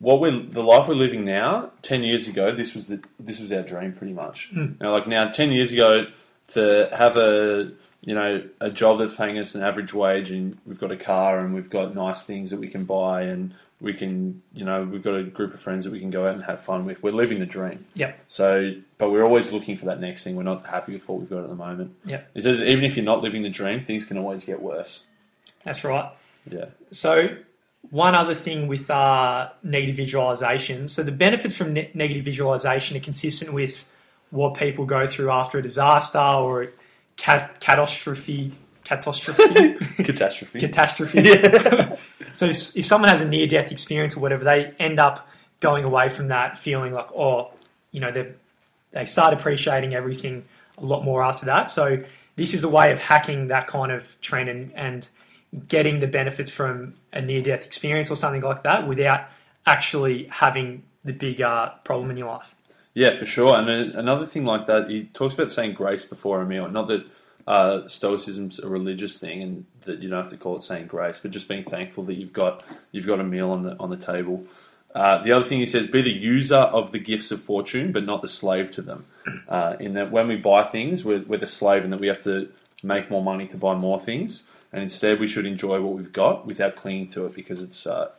what 0.00 0.20
we're 0.20 0.38
the 0.40 0.62
life 0.62 0.88
we're 0.88 0.94
living 0.94 1.24
now, 1.24 1.70
ten 1.82 2.02
years 2.02 2.28
ago, 2.28 2.54
this 2.54 2.74
was 2.74 2.86
the 2.86 3.00
this 3.18 3.40
was 3.40 3.52
our 3.52 3.62
dream 3.62 3.92
pretty 3.92 4.12
much. 4.12 4.50
Hmm. 4.50 4.72
Now, 4.80 4.92
like 4.92 5.06
now, 5.06 5.30
ten 5.30 5.50
years 5.50 5.72
ago, 5.72 6.06
to 6.48 6.88
have 6.96 7.18
a 7.18 7.72
you 8.02 8.14
know 8.14 8.44
a 8.60 8.70
job 8.70 9.00
that's 9.00 9.14
paying 9.14 9.38
us 9.38 9.54
an 9.54 9.62
average 9.62 9.92
wage, 9.92 10.30
and 10.30 10.58
we've 10.64 10.78
got 10.78 10.92
a 10.92 10.96
car, 10.96 11.40
and 11.40 11.54
we've 11.54 11.70
got 11.70 11.94
nice 11.94 12.22
things 12.22 12.50
that 12.50 12.60
we 12.60 12.68
can 12.68 12.84
buy, 12.84 13.22
and 13.22 13.54
we 13.80 13.92
can 13.92 14.40
you 14.54 14.64
know 14.64 14.84
we've 14.84 15.02
got 15.02 15.16
a 15.16 15.24
group 15.24 15.52
of 15.52 15.60
friends 15.60 15.84
that 15.84 15.90
we 15.92 15.98
can 15.98 16.10
go 16.10 16.28
out 16.28 16.34
and 16.34 16.44
have 16.44 16.62
fun 16.62 16.84
with. 16.84 17.02
We're 17.02 17.10
living 17.10 17.40
the 17.40 17.46
dream. 17.46 17.84
Yep. 17.94 18.20
So, 18.28 18.74
but 18.98 19.10
we're 19.10 19.24
always 19.24 19.50
looking 19.50 19.76
for 19.76 19.86
that 19.86 20.00
next 20.00 20.22
thing. 20.22 20.36
We're 20.36 20.44
not 20.44 20.64
happy 20.64 20.92
with 20.92 21.08
what 21.08 21.18
we've 21.18 21.30
got 21.30 21.42
at 21.42 21.48
the 21.48 21.56
moment. 21.56 21.96
Yep. 22.04 22.30
He 22.34 22.40
says 22.40 22.60
even 22.60 22.84
if 22.84 22.96
you're 22.96 23.04
not 23.04 23.22
living 23.22 23.42
the 23.42 23.50
dream, 23.50 23.80
things 23.80 24.04
can 24.04 24.16
always 24.16 24.44
get 24.44 24.62
worse. 24.62 25.04
That's 25.64 25.82
right. 25.82 26.12
Yeah. 26.48 26.66
So, 26.92 27.36
one 27.90 28.14
other 28.14 28.34
thing 28.34 28.68
with 28.68 28.90
uh, 28.90 29.48
negative 29.62 29.96
visualization. 29.96 30.88
So, 30.88 31.02
the 31.02 31.12
benefits 31.12 31.56
from 31.56 31.72
ne- 31.72 31.90
negative 31.94 32.24
visualization 32.24 32.96
are 32.96 33.00
consistent 33.00 33.52
with 33.52 33.86
what 34.30 34.54
people 34.54 34.84
go 34.84 35.06
through 35.06 35.30
after 35.30 35.58
a 35.58 35.62
disaster 35.62 36.18
or 36.18 36.62
a 36.64 36.68
cat- 37.16 37.60
catastrophe. 37.60 38.52
Catastrophe. 38.84 39.76
Catastrophe. 40.04 40.60
catastrophe. 40.60 41.22
so, 42.34 42.46
if, 42.46 42.76
if 42.76 42.86
someone 42.86 43.10
has 43.10 43.20
a 43.20 43.28
near 43.28 43.46
death 43.46 43.72
experience 43.72 44.16
or 44.16 44.20
whatever, 44.20 44.44
they 44.44 44.72
end 44.78 44.98
up 44.98 45.28
going 45.60 45.84
away 45.84 46.08
from 46.08 46.28
that 46.28 46.58
feeling 46.58 46.92
like, 46.92 47.10
oh, 47.12 47.52
you 47.90 48.00
know, 48.00 48.10
they 48.10 48.32
they 48.92 49.04
start 49.04 49.34
appreciating 49.34 49.94
everything 49.94 50.44
a 50.78 50.84
lot 50.84 51.04
more 51.04 51.22
after 51.22 51.46
that. 51.46 51.70
So, 51.70 52.02
this 52.36 52.54
is 52.54 52.64
a 52.64 52.68
way 52.68 52.92
of 52.92 53.00
hacking 53.00 53.48
that 53.48 53.66
kind 53.66 53.92
of 53.92 54.04
trend 54.20 54.48
and, 54.48 54.72
and 54.74 55.08
getting 55.68 56.00
the 56.00 56.06
benefits 56.06 56.50
from 56.50 56.94
a 57.12 57.20
near 57.20 57.42
death 57.42 57.64
experience 57.64 58.10
or 58.10 58.16
something 58.16 58.42
like 58.42 58.62
that 58.64 58.86
without 58.86 59.28
actually 59.66 60.28
having 60.30 60.82
the 61.04 61.12
big 61.12 61.38
problem 61.84 62.10
in 62.10 62.16
your 62.16 62.28
life. 62.28 62.54
Yeah, 62.94 63.14
for 63.14 63.26
sure. 63.26 63.56
And 63.56 63.94
uh, 63.94 63.98
another 63.98 64.26
thing 64.26 64.44
like 64.44 64.66
that, 64.66 64.90
he 64.90 65.04
talks 65.04 65.34
about 65.34 65.50
saying 65.50 65.74
grace 65.74 66.04
before 66.04 66.40
a 66.40 66.46
meal. 66.46 66.68
Not 66.68 66.88
that 66.88 67.06
uh, 67.46 67.86
stoicism's 67.86 68.58
a 68.58 68.68
religious 68.68 69.18
thing, 69.18 69.42
and 69.42 69.66
that 69.82 70.00
you 70.00 70.08
don't 70.08 70.22
have 70.22 70.30
to 70.32 70.36
call 70.36 70.56
it 70.56 70.64
saying 70.64 70.88
grace, 70.88 71.20
but 71.20 71.30
just 71.30 71.48
being 71.48 71.64
thankful 71.64 72.04
that 72.04 72.14
you've 72.14 72.32
got 72.32 72.64
you've 72.90 73.06
got 73.06 73.20
a 73.20 73.24
meal 73.24 73.50
on 73.50 73.62
the 73.62 73.76
on 73.78 73.90
the 73.90 73.96
table. 73.96 74.44
Uh, 74.94 75.22
the 75.22 75.30
other 75.32 75.44
thing 75.44 75.60
he 75.60 75.66
says, 75.66 75.86
be 75.86 76.02
the 76.02 76.10
user 76.10 76.56
of 76.56 76.92
the 76.92 76.98
gifts 76.98 77.30
of 77.30 77.40
fortune, 77.40 77.92
but 77.92 78.04
not 78.04 78.20
the 78.20 78.28
slave 78.28 78.70
to 78.72 78.82
them. 78.82 79.04
Uh, 79.48 79.76
in 79.78 79.92
that 79.94 80.10
when 80.10 80.26
we 80.26 80.34
buy 80.34 80.62
things, 80.62 81.04
we're, 81.04 81.20
we're 81.20 81.38
the 81.38 81.46
slave, 81.46 81.84
and 81.84 81.92
that 81.92 82.00
we 82.00 82.08
have 82.08 82.22
to 82.22 82.50
make 82.82 83.10
more 83.10 83.22
money 83.22 83.46
to 83.46 83.56
buy 83.56 83.74
more 83.74 84.00
things. 84.00 84.42
And 84.72 84.82
instead, 84.82 85.18
we 85.18 85.26
should 85.26 85.46
enjoy 85.46 85.80
what 85.80 85.94
we've 85.94 86.12
got 86.12 86.46
without 86.46 86.76
clinging 86.76 87.08
to 87.12 87.24
it, 87.26 87.34
because 87.34 87.62
it's 87.62 87.86
uh, 87.86 88.10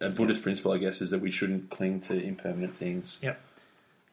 a 0.00 0.10
Buddhist 0.10 0.42
principle, 0.42 0.72
I 0.72 0.78
guess, 0.78 1.00
is 1.00 1.10
that 1.10 1.20
we 1.20 1.30
shouldn't 1.30 1.70
cling 1.70 2.00
to 2.02 2.22
impermanent 2.22 2.74
things. 2.76 3.18
Yep. 3.22 3.40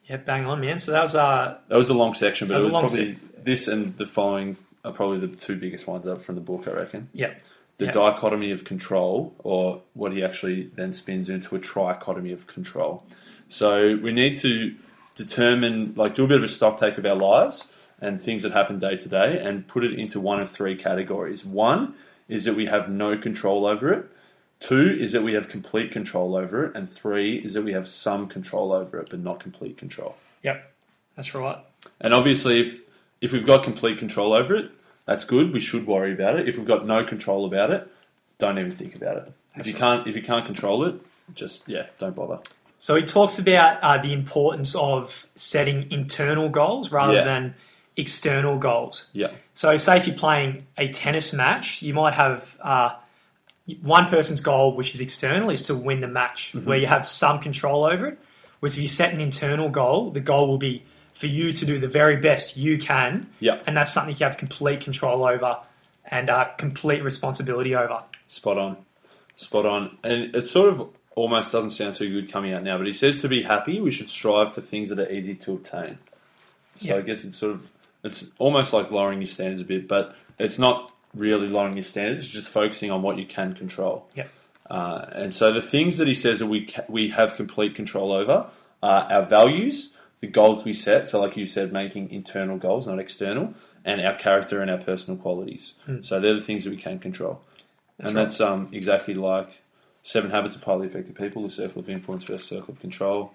Yeah, 0.10 0.18
bang 0.18 0.46
on, 0.46 0.60
man. 0.62 0.80
So 0.80 0.92
that 0.92 1.04
was 1.04 1.16
uh, 1.16 1.58
That 1.70 1.78
was 1.78 1.90
a 1.90 1.94
long 1.94 2.14
section, 2.14 2.48
but 2.48 2.56
That 2.56 2.62
it 2.62 2.66
was 2.66 2.74
was 2.74 2.92
probably 2.94 3.18
this 3.44 3.68
and 3.68 3.96
the 3.98 4.06
following 4.08 4.58
are 4.84 4.92
probably 4.92 5.26
the 5.26 5.36
two 5.36 5.56
biggest 5.56 5.88
ones 5.88 6.06
up 6.08 6.22
from 6.22 6.36
the 6.36 6.42
book, 6.42 6.68
I 6.68 6.72
reckon. 6.72 7.10
yeah, 7.14 7.36
The 7.78 7.86
Yeah. 7.86 7.92
dichotomy 7.92 8.52
of 8.52 8.66
control, 8.66 9.34
or 9.40 9.82
what 9.94 10.12
he 10.12 10.24
actually 10.24 10.72
then 10.76 10.94
spins 10.94 11.30
into 11.30 11.56
a 11.56 11.60
trichotomy 11.60 12.34
of 12.34 12.48
control. 12.48 13.04
So 13.48 13.96
we 13.96 14.12
need 14.12 14.38
to 14.38 14.76
determine, 15.16 15.94
like, 15.96 16.16
do 16.16 16.26
a 16.26 16.28
bit 16.28 16.38
of 16.38 16.44
a 16.44 16.50
stock 16.50 16.80
take 16.80 16.98
of 16.98 17.06
our 17.06 17.16
lives 17.16 17.72
and 18.04 18.22
things 18.22 18.44
that 18.44 18.52
happen 18.52 18.78
day 18.80 18.96
to 18.98 19.10
day 19.10 19.40
and 19.40 19.68
put 19.68 19.84
it 19.84 19.98
into 19.98 20.20
one 20.20 20.40
of 20.42 20.52
three 20.52 20.76
categories. 20.76 21.46
One 21.46 21.96
is 22.28 22.44
that 22.46 22.56
we 22.56 22.66
have 22.68 22.90
no 22.90 23.18
control 23.18 23.66
over 23.66 23.92
it. 23.94 24.06
Two 24.60 24.96
is 25.00 25.12
that 25.14 25.24
we 25.24 25.34
have 25.34 25.50
complete 25.50 25.92
control 25.92 26.36
over 26.36 26.66
it. 26.66 26.76
And 26.76 26.90
three 26.90 27.38
is 27.38 27.54
that 27.54 27.64
we 27.64 27.74
have 27.74 27.88
some 27.88 28.28
control 28.28 28.72
over 28.72 29.00
it, 29.00 29.10
but 29.10 29.20
not 29.20 29.40
complete 29.40 29.78
control. 29.78 30.16
yep, 30.42 30.72
that's 31.16 31.34
right. 31.34 31.58
And 32.00 32.14
obviously, 32.14 32.62
if 32.62 32.82
if 33.22 33.32
we've 33.32 33.46
got 33.46 33.64
complete 33.64 33.98
control 33.98 34.34
over 34.34 34.56
it, 34.56 34.72
that's 35.06 35.26
good. 35.26 35.52
We 35.54 35.60
should 35.60 35.86
worry 35.88 36.14
about 36.14 36.40
it. 36.40 36.48
If 36.50 36.58
we've 36.58 36.68
got 36.68 36.86
no 36.86 37.04
control 37.06 37.46
about 37.46 37.72
it, 37.72 37.88
don't 38.38 38.58
even 38.58 38.72
think 38.72 38.96
about 38.96 39.18
it. 39.18 39.34
That's 39.56 39.68
if 39.68 39.74
you 39.76 39.80
right. 39.82 39.98
can't 39.98 40.08
if 40.08 40.16
you 40.16 40.22
can't 40.24 40.46
control 40.46 40.84
it, 40.86 40.96
just 41.36 41.68
yeah, 41.68 41.88
don't 42.00 42.16
bother. 42.16 42.40
So 42.80 42.96
he 42.96 43.04
talks 43.04 43.40
about 43.40 43.82
uh, 43.82 44.02
the 44.02 44.12
importance 44.12 44.76
of 44.76 45.28
setting 45.36 45.90
internal 45.92 46.50
goals 46.50 46.92
rather 46.92 47.14
Yeah. 47.16 47.24
than 47.24 47.56
external 47.98 48.58
goals. 48.58 49.10
Yeah, 49.14 49.32
So, 49.54 49.78
say 49.78 49.98
if 49.98 50.08
you're 50.08 50.16
playing 50.16 50.66
a 50.78 50.88
tennis 50.90 51.32
match, 51.34 51.82
you 51.82 51.94
might 51.94 52.14
have 52.14 52.56
uh, 52.62 52.92
one 53.82 54.08
person's 54.10 54.42
goal, 54.42 54.76
which 54.76 54.94
is 54.94 55.02
external, 55.02 55.50
is 55.50 55.62
to 55.64 55.76
win 55.76 56.02
the 56.02 56.08
match, 56.08 56.52
Mm-hmm. 56.54 56.68
where 56.68 56.78
you 56.78 56.88
have 56.88 57.08
some 57.08 57.40
control 57.40 57.84
over 57.86 58.08
it. 58.08 58.20
Whereas 58.60 58.78
if 58.78 58.84
you 58.84 58.90
set 58.90 59.14
an 59.14 59.20
internal 59.22 59.70
goal, 59.70 60.12
the 60.12 60.20
goal 60.22 60.48
will 60.48 60.58
be 60.58 60.84
for 61.14 61.28
you 61.28 61.54
to 61.54 61.66
do 61.66 61.80
the 61.80 61.88
very 61.88 62.18
best 62.18 62.58
you 62.58 62.78
can, 62.80 63.30
Yeah, 63.40 63.60
and 63.68 63.78
that's 63.78 63.94
something 63.94 64.16
you 64.18 64.26
have 64.26 64.38
complete 64.38 64.82
control 64.82 65.24
over 65.26 65.58
and 66.06 66.30
uh, 66.30 66.46
complete 66.58 67.04
responsibility 67.04 67.76
over. 67.76 68.02
spot 68.26 68.58
on, 68.58 68.78
spot 69.36 69.66
on. 69.66 69.98
And 70.04 70.36
it 70.36 70.48
sort 70.48 70.70
of 70.74 70.90
almost 71.16 71.52
doesn't 71.52 71.72
sound 71.72 71.96
too 71.96 72.10
good 72.10 72.32
coming 72.32 72.54
out 72.54 72.64
now, 72.64 72.78
but 72.80 72.88
he 72.88 72.94
says 72.94 73.22
to 73.22 73.30
be 73.30 73.44
happy, 73.44 73.80
we 73.80 73.92
should 73.92 74.10
strive 74.10 74.54
for 74.54 74.62
things 74.62 74.90
that 74.90 74.98
are 74.98 75.10
easy 75.12 75.36
to 75.36 75.54
obtain. 75.54 76.00
So 76.78 76.88
Yeah. 76.88 76.96
I 76.96 77.02
guess 77.02 77.24
it's 77.24 77.38
sort 77.38 77.54
of 77.54 77.68
it's 78.04 78.32
almost 78.38 78.74
like 78.74 78.92
lowering 78.92 79.22
your 79.22 79.30
standards 79.30 79.62
a 79.62 79.66
bit, 79.66 79.88
but 79.88 80.16
it's 80.40 80.60
not 80.60 80.92
really 81.14 81.48
lowering 81.48 81.76
your 81.76 81.84
standards. 81.84 82.24
It's 82.24 82.32
just 82.32 82.50
focusing 82.50 82.92
on 82.92 83.02
what 83.02 83.18
you 83.18 83.26
can 83.26 83.54
control. 83.54 84.08
Yep. 84.16 84.30
Uh, 84.70 85.06
and 85.12 85.34
so 85.34 85.52
the 85.52 85.62
things 85.62 85.98
that 85.98 86.08
he 86.08 86.16
says 86.16 86.40
that 86.40 86.48
we 86.48 86.66
ca- 86.66 86.86
we 86.88 87.10
have 87.10 87.36
complete 87.36 87.76
control 87.76 88.12
over 88.12 88.48
are 88.82 89.12
our 89.12 89.26
values, 89.26 89.94
the 90.22 90.28
goals 90.28 90.64
we 90.64 90.74
set. 90.74 91.08
So, 91.08 91.22
like 91.22 91.38
you 91.38 91.48
said, 91.48 91.72
making 91.74 92.12
internal 92.12 92.58
goals, 92.58 92.88
not 92.88 93.00
external, 93.00 93.54
and 93.86 94.02
our 94.02 94.16
character 94.16 94.62
and 94.62 94.72
our 94.72 94.78
personal 94.78 95.20
qualities. 95.20 95.74
So 96.02 96.20
they're 96.20 96.34
the 96.34 96.42
things 96.42 96.64
that 96.64 96.70
we 96.70 96.78
can 96.78 97.00
control. 97.00 97.42
That's 97.98 98.10
and 98.10 98.18
right. 98.18 98.24
that's 98.24 98.42
um, 98.42 98.70
exactly 98.72 99.14
like 99.14 99.62
Seven 100.02 100.32
Habits 100.32 100.56
of 100.56 100.64
Highly 100.64 100.88
Effective 100.88 101.16
People, 101.16 101.44
the 101.44 101.52
Circle 101.52 101.82
of 101.82 101.90
Influence 101.90 102.24
versus 102.24 102.48
Circle 102.48 102.74
of 102.74 102.80
Control. 102.80 103.34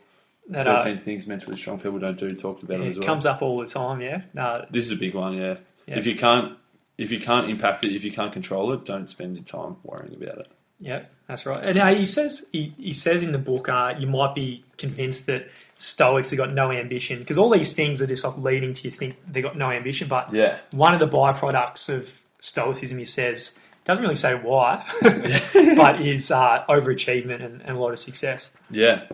That 0.48 0.66
uh, 0.66 0.82
Thirteen 0.82 1.00
things 1.02 1.26
mentally 1.26 1.56
strong 1.56 1.78
people 1.78 1.98
don't 1.98 2.18
do. 2.18 2.34
Talked 2.34 2.62
about 2.62 2.78
yeah, 2.78 2.86
it 2.86 2.88
as 2.88 2.96
it 2.96 3.00
well. 3.00 3.06
comes 3.08 3.26
up 3.26 3.42
all 3.42 3.58
the 3.58 3.66
time. 3.66 4.00
Yeah, 4.00 4.22
no, 4.34 4.64
This 4.70 4.86
is 4.86 4.92
a 4.92 4.96
big 4.96 5.14
one, 5.14 5.34
yeah. 5.34 5.56
Yeah. 5.86 5.98
If 5.98 6.06
you 6.06 6.16
can't, 6.16 6.56
if 6.96 7.12
you 7.12 7.20
can't 7.20 7.50
impact 7.50 7.84
it, 7.84 7.94
if 7.94 8.04
you 8.04 8.12
can't 8.12 8.32
control 8.32 8.72
it, 8.72 8.84
don't 8.84 9.08
spend 9.08 9.36
your 9.36 9.44
time 9.44 9.76
worrying 9.82 10.14
about 10.14 10.38
it. 10.38 10.48
Yeah, 10.80 11.02
that's 11.26 11.44
right. 11.44 11.64
And 11.64 11.78
uh, 11.78 11.92
he 11.94 12.06
says 12.06 12.46
he, 12.52 12.72
he 12.78 12.92
says 12.92 13.22
in 13.22 13.32
the 13.32 13.38
book, 13.38 13.68
uh, 13.68 13.94
you 13.98 14.06
might 14.06 14.34
be 14.34 14.64
convinced 14.76 15.26
that 15.26 15.48
Stoics 15.76 16.30
have 16.30 16.38
got 16.38 16.52
no 16.52 16.70
ambition 16.72 17.18
because 17.18 17.36
all 17.36 17.50
these 17.50 17.72
things 17.72 18.00
are 18.00 18.06
just 18.06 18.24
like 18.24 18.36
leading 18.38 18.72
to 18.74 18.82
you 18.84 18.90
think 18.90 19.16
they 19.30 19.42
got 19.42 19.56
no 19.56 19.70
ambition. 19.70 20.08
But 20.08 20.32
Yeah, 20.32 20.58
one 20.70 20.94
of 20.94 21.00
the 21.00 21.08
byproducts 21.08 21.88
of 21.88 22.12
Stoicism, 22.40 22.98
he 22.98 23.04
says, 23.04 23.58
doesn't 23.84 24.02
really 24.02 24.16
say 24.16 24.34
why, 24.34 24.86
but 25.02 26.00
is 26.00 26.30
uh, 26.30 26.64
overachievement 26.68 27.44
and, 27.44 27.60
and 27.62 27.70
a 27.76 27.80
lot 27.80 27.92
of 27.92 27.98
success. 27.98 28.50
yeah, 28.70 29.08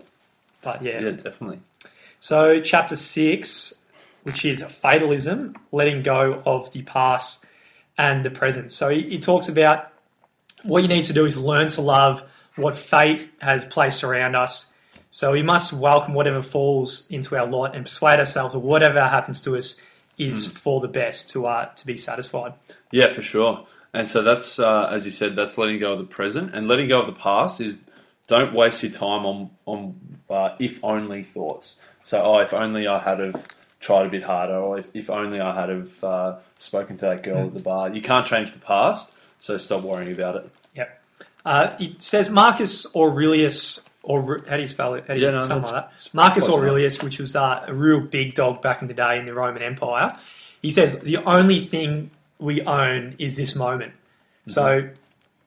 But 0.65 0.83
yeah. 0.83 0.99
yeah, 0.99 1.11
definitely. 1.11 1.59
So 2.19 2.59
chapter 2.59 2.97
six, 2.97 3.75
which 4.23 4.43
is 4.43 4.61
fatalism, 4.63 5.55
letting 5.71 6.03
go 6.03 6.41
of 6.45 6.71
the 6.73 6.81
past 6.81 7.45
and 7.97 8.25
the 8.25 8.31
present. 8.31 8.73
So 8.73 8.89
he, 8.89 9.03
he 9.03 9.19
talks 9.19 9.47
about 9.47 9.93
what 10.63 10.81
you 10.81 10.89
need 10.89 11.03
to 11.03 11.13
do 11.13 11.25
is 11.25 11.37
learn 11.37 11.69
to 11.69 11.81
love 11.81 12.23
what 12.55 12.75
fate 12.75 13.29
has 13.39 13.63
placed 13.63 14.03
around 14.03 14.35
us. 14.35 14.73
So 15.11 15.31
we 15.31 15.43
must 15.43 15.71
welcome 15.71 16.13
whatever 16.13 16.41
falls 16.41 17.07
into 17.09 17.37
our 17.37 17.45
lot 17.45 17.75
and 17.75 17.85
persuade 17.85 18.19
ourselves 18.19 18.53
that 18.53 18.59
whatever 18.59 19.01
happens 19.07 19.41
to 19.43 19.55
us 19.55 19.79
is 20.17 20.47
for 20.47 20.81
the 20.81 20.87
best 20.87 21.29
to 21.29 21.45
uh, 21.45 21.65
to 21.75 21.85
be 21.85 21.97
satisfied. 21.97 22.53
Yeah, 22.91 23.09
for 23.13 23.21
sure. 23.21 23.67
And 23.93 24.09
so 24.09 24.23
that's, 24.23 24.59
uh, 24.59 24.89
as 24.91 25.05
you 25.05 25.11
said, 25.11 25.37
that's 25.37 25.57
letting 25.57 25.79
go 25.79 25.93
of 25.93 25.99
the 25.99 26.05
present 26.05 26.53
and 26.53 26.67
letting 26.67 26.89
go 26.89 26.99
of 26.99 27.07
the 27.07 27.17
past 27.17 27.61
is 27.61 27.77
don't 28.27 28.53
waste 28.53 28.83
your 28.83 28.91
time 28.91 29.25
on 29.25 29.49
on 29.65 29.95
uh, 30.29 30.55
if 30.59 30.83
only 30.83 31.23
thoughts. 31.23 31.77
So, 32.03 32.21
oh, 32.21 32.39
if 32.39 32.53
only 32.53 32.87
I 32.87 32.99
had 32.99 33.19
have 33.19 33.47
tried 33.79 34.07
a 34.07 34.09
bit 34.09 34.23
harder, 34.23 34.57
or 34.57 34.79
if, 34.79 34.89
if 34.93 35.09
only 35.09 35.39
I 35.39 35.59
had 35.59 35.69
have 35.69 36.03
uh, 36.03 36.37
spoken 36.57 36.97
to 36.97 37.05
that 37.05 37.23
girl 37.23 37.47
at 37.47 37.53
the 37.53 37.61
bar. 37.61 37.89
You 37.89 38.01
can't 38.01 38.25
change 38.25 38.51
the 38.51 38.59
past, 38.59 39.11
so 39.39 39.57
stop 39.57 39.83
worrying 39.83 40.11
about 40.11 40.37
it. 40.37 40.49
Yep. 40.75 41.01
Uh, 41.45 41.75
it 41.79 42.01
says 42.01 42.29
Marcus 42.29 42.87
Aurelius, 42.95 43.87
or 44.03 44.43
how 44.47 44.55
do 44.55 44.61
you 44.61 44.67
spell 44.67 44.95
it? 44.95 45.05
How 45.07 45.13
do 45.13 45.19
you, 45.19 45.25
Yeah, 45.27 45.31
no, 45.31 45.45
something 45.45 45.71
like 45.71 45.89
that. 45.89 46.13
Marcus. 46.13 46.49
Aurelius, 46.49 47.01
which 47.01 47.19
was 47.19 47.35
uh, 47.35 47.65
a 47.67 47.73
real 47.73 48.01
big 48.01 48.33
dog 48.35 48.61
back 48.61 48.81
in 48.81 48.87
the 48.87 48.93
day 48.93 49.17
in 49.19 49.25
the 49.25 49.33
Roman 49.33 49.61
Empire. 49.61 50.17
He 50.61 50.71
says 50.71 50.99
the 50.99 51.17
only 51.17 51.59
thing 51.59 52.09
we 52.39 52.61
own 52.63 53.15
is 53.19 53.35
this 53.35 53.55
moment. 53.55 53.93
Mm-hmm. 53.93 54.51
So 54.51 54.89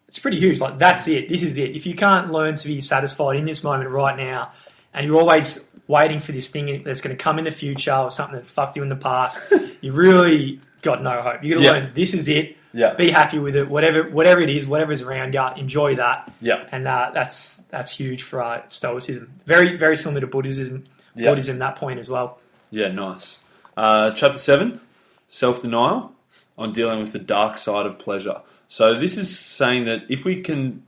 it's 0.09 0.19
pretty 0.19 0.39
huge. 0.39 0.59
Like 0.61 0.79
that's 0.79 1.07
it. 1.07 1.29
This 1.29 1.43
is 1.43 1.57
it. 1.59 1.77
If 1.77 1.87
you 1.87 1.95
can't 1.95 2.33
learn 2.33 2.57
to 2.57 2.67
be 2.67 2.81
satisfied 2.81 3.37
in 3.37 3.45
this 3.45 3.63
moment 3.63 3.91
right 3.91 4.17
now, 4.17 4.53
and 4.95 5.07
you're 5.07 5.19
always 5.19 5.65
waiting 5.87 6.21
for 6.21 6.33
this 6.33 6.49
thing 6.51 6.83
that's 6.85 7.01
going 7.01 7.17
to 7.17 7.23
come 7.23 7.39
in 7.39 7.45
the 7.45 7.51
future 7.51 7.95
or 7.95 8.11
something 8.11 8.37
that 8.37 8.47
fucked 8.47 8.77
you 8.77 8.83
in 8.83 8.89
the 8.89 8.97
past, 8.97 9.41
you 9.81 9.93
really 9.93 10.61
got 10.83 11.03
no 11.03 11.23
hope. 11.23 11.43
You 11.45 11.55
got 11.55 11.61
to 11.61 11.65
Yeah. 11.67 11.71
learn 11.73 11.93
this 11.95 12.13
is 12.15 12.29
it 12.29 12.57
Yeah, 12.73 12.95
be 12.95 13.11
happy 13.11 13.39
with 13.39 13.57
it. 13.57 13.69
Whatever 13.69 14.05
whatever 14.11 14.41
it 14.41 14.51
is, 14.51 14.67
whatever's 14.67 15.03
around 15.03 15.35
you, 15.35 15.47
enjoy 15.57 15.97
that, 15.97 16.33
yeah, 16.41 16.67
and 16.73 16.87
uh, 16.89 17.11
that's 17.15 17.57
that's 17.71 17.91
huge 17.93 18.23
for 18.23 18.43
uh, 18.43 18.63
Stoicism. 18.69 19.31
Very 19.47 19.77
very 19.77 19.97
similar 19.97 20.21
to 20.23 20.27
Buddhism. 20.27 20.85
Yeah. 21.15 21.31
Buddhism 21.31 21.59
that 21.59 21.77
point 21.77 21.99
as 21.99 22.09
well. 22.09 22.39
yeah. 22.71 22.89
Nice. 22.89 23.39
Uh, 23.77 24.11
chapter 24.13 24.39
seven: 24.39 24.81
self 25.29 25.63
denial 25.63 26.13
on 26.57 26.73
dealing 26.73 27.01
with 27.01 27.13
the 27.13 27.19
dark 27.19 27.57
side 27.59 27.87
of 27.87 27.99
pleasure. 27.99 28.41
So 28.69 28.99
this 29.01 29.17
is 29.17 29.37
saying 29.37 29.87
that 29.87 30.03
if 30.09 30.25
we 30.25 30.43
can 30.43 30.85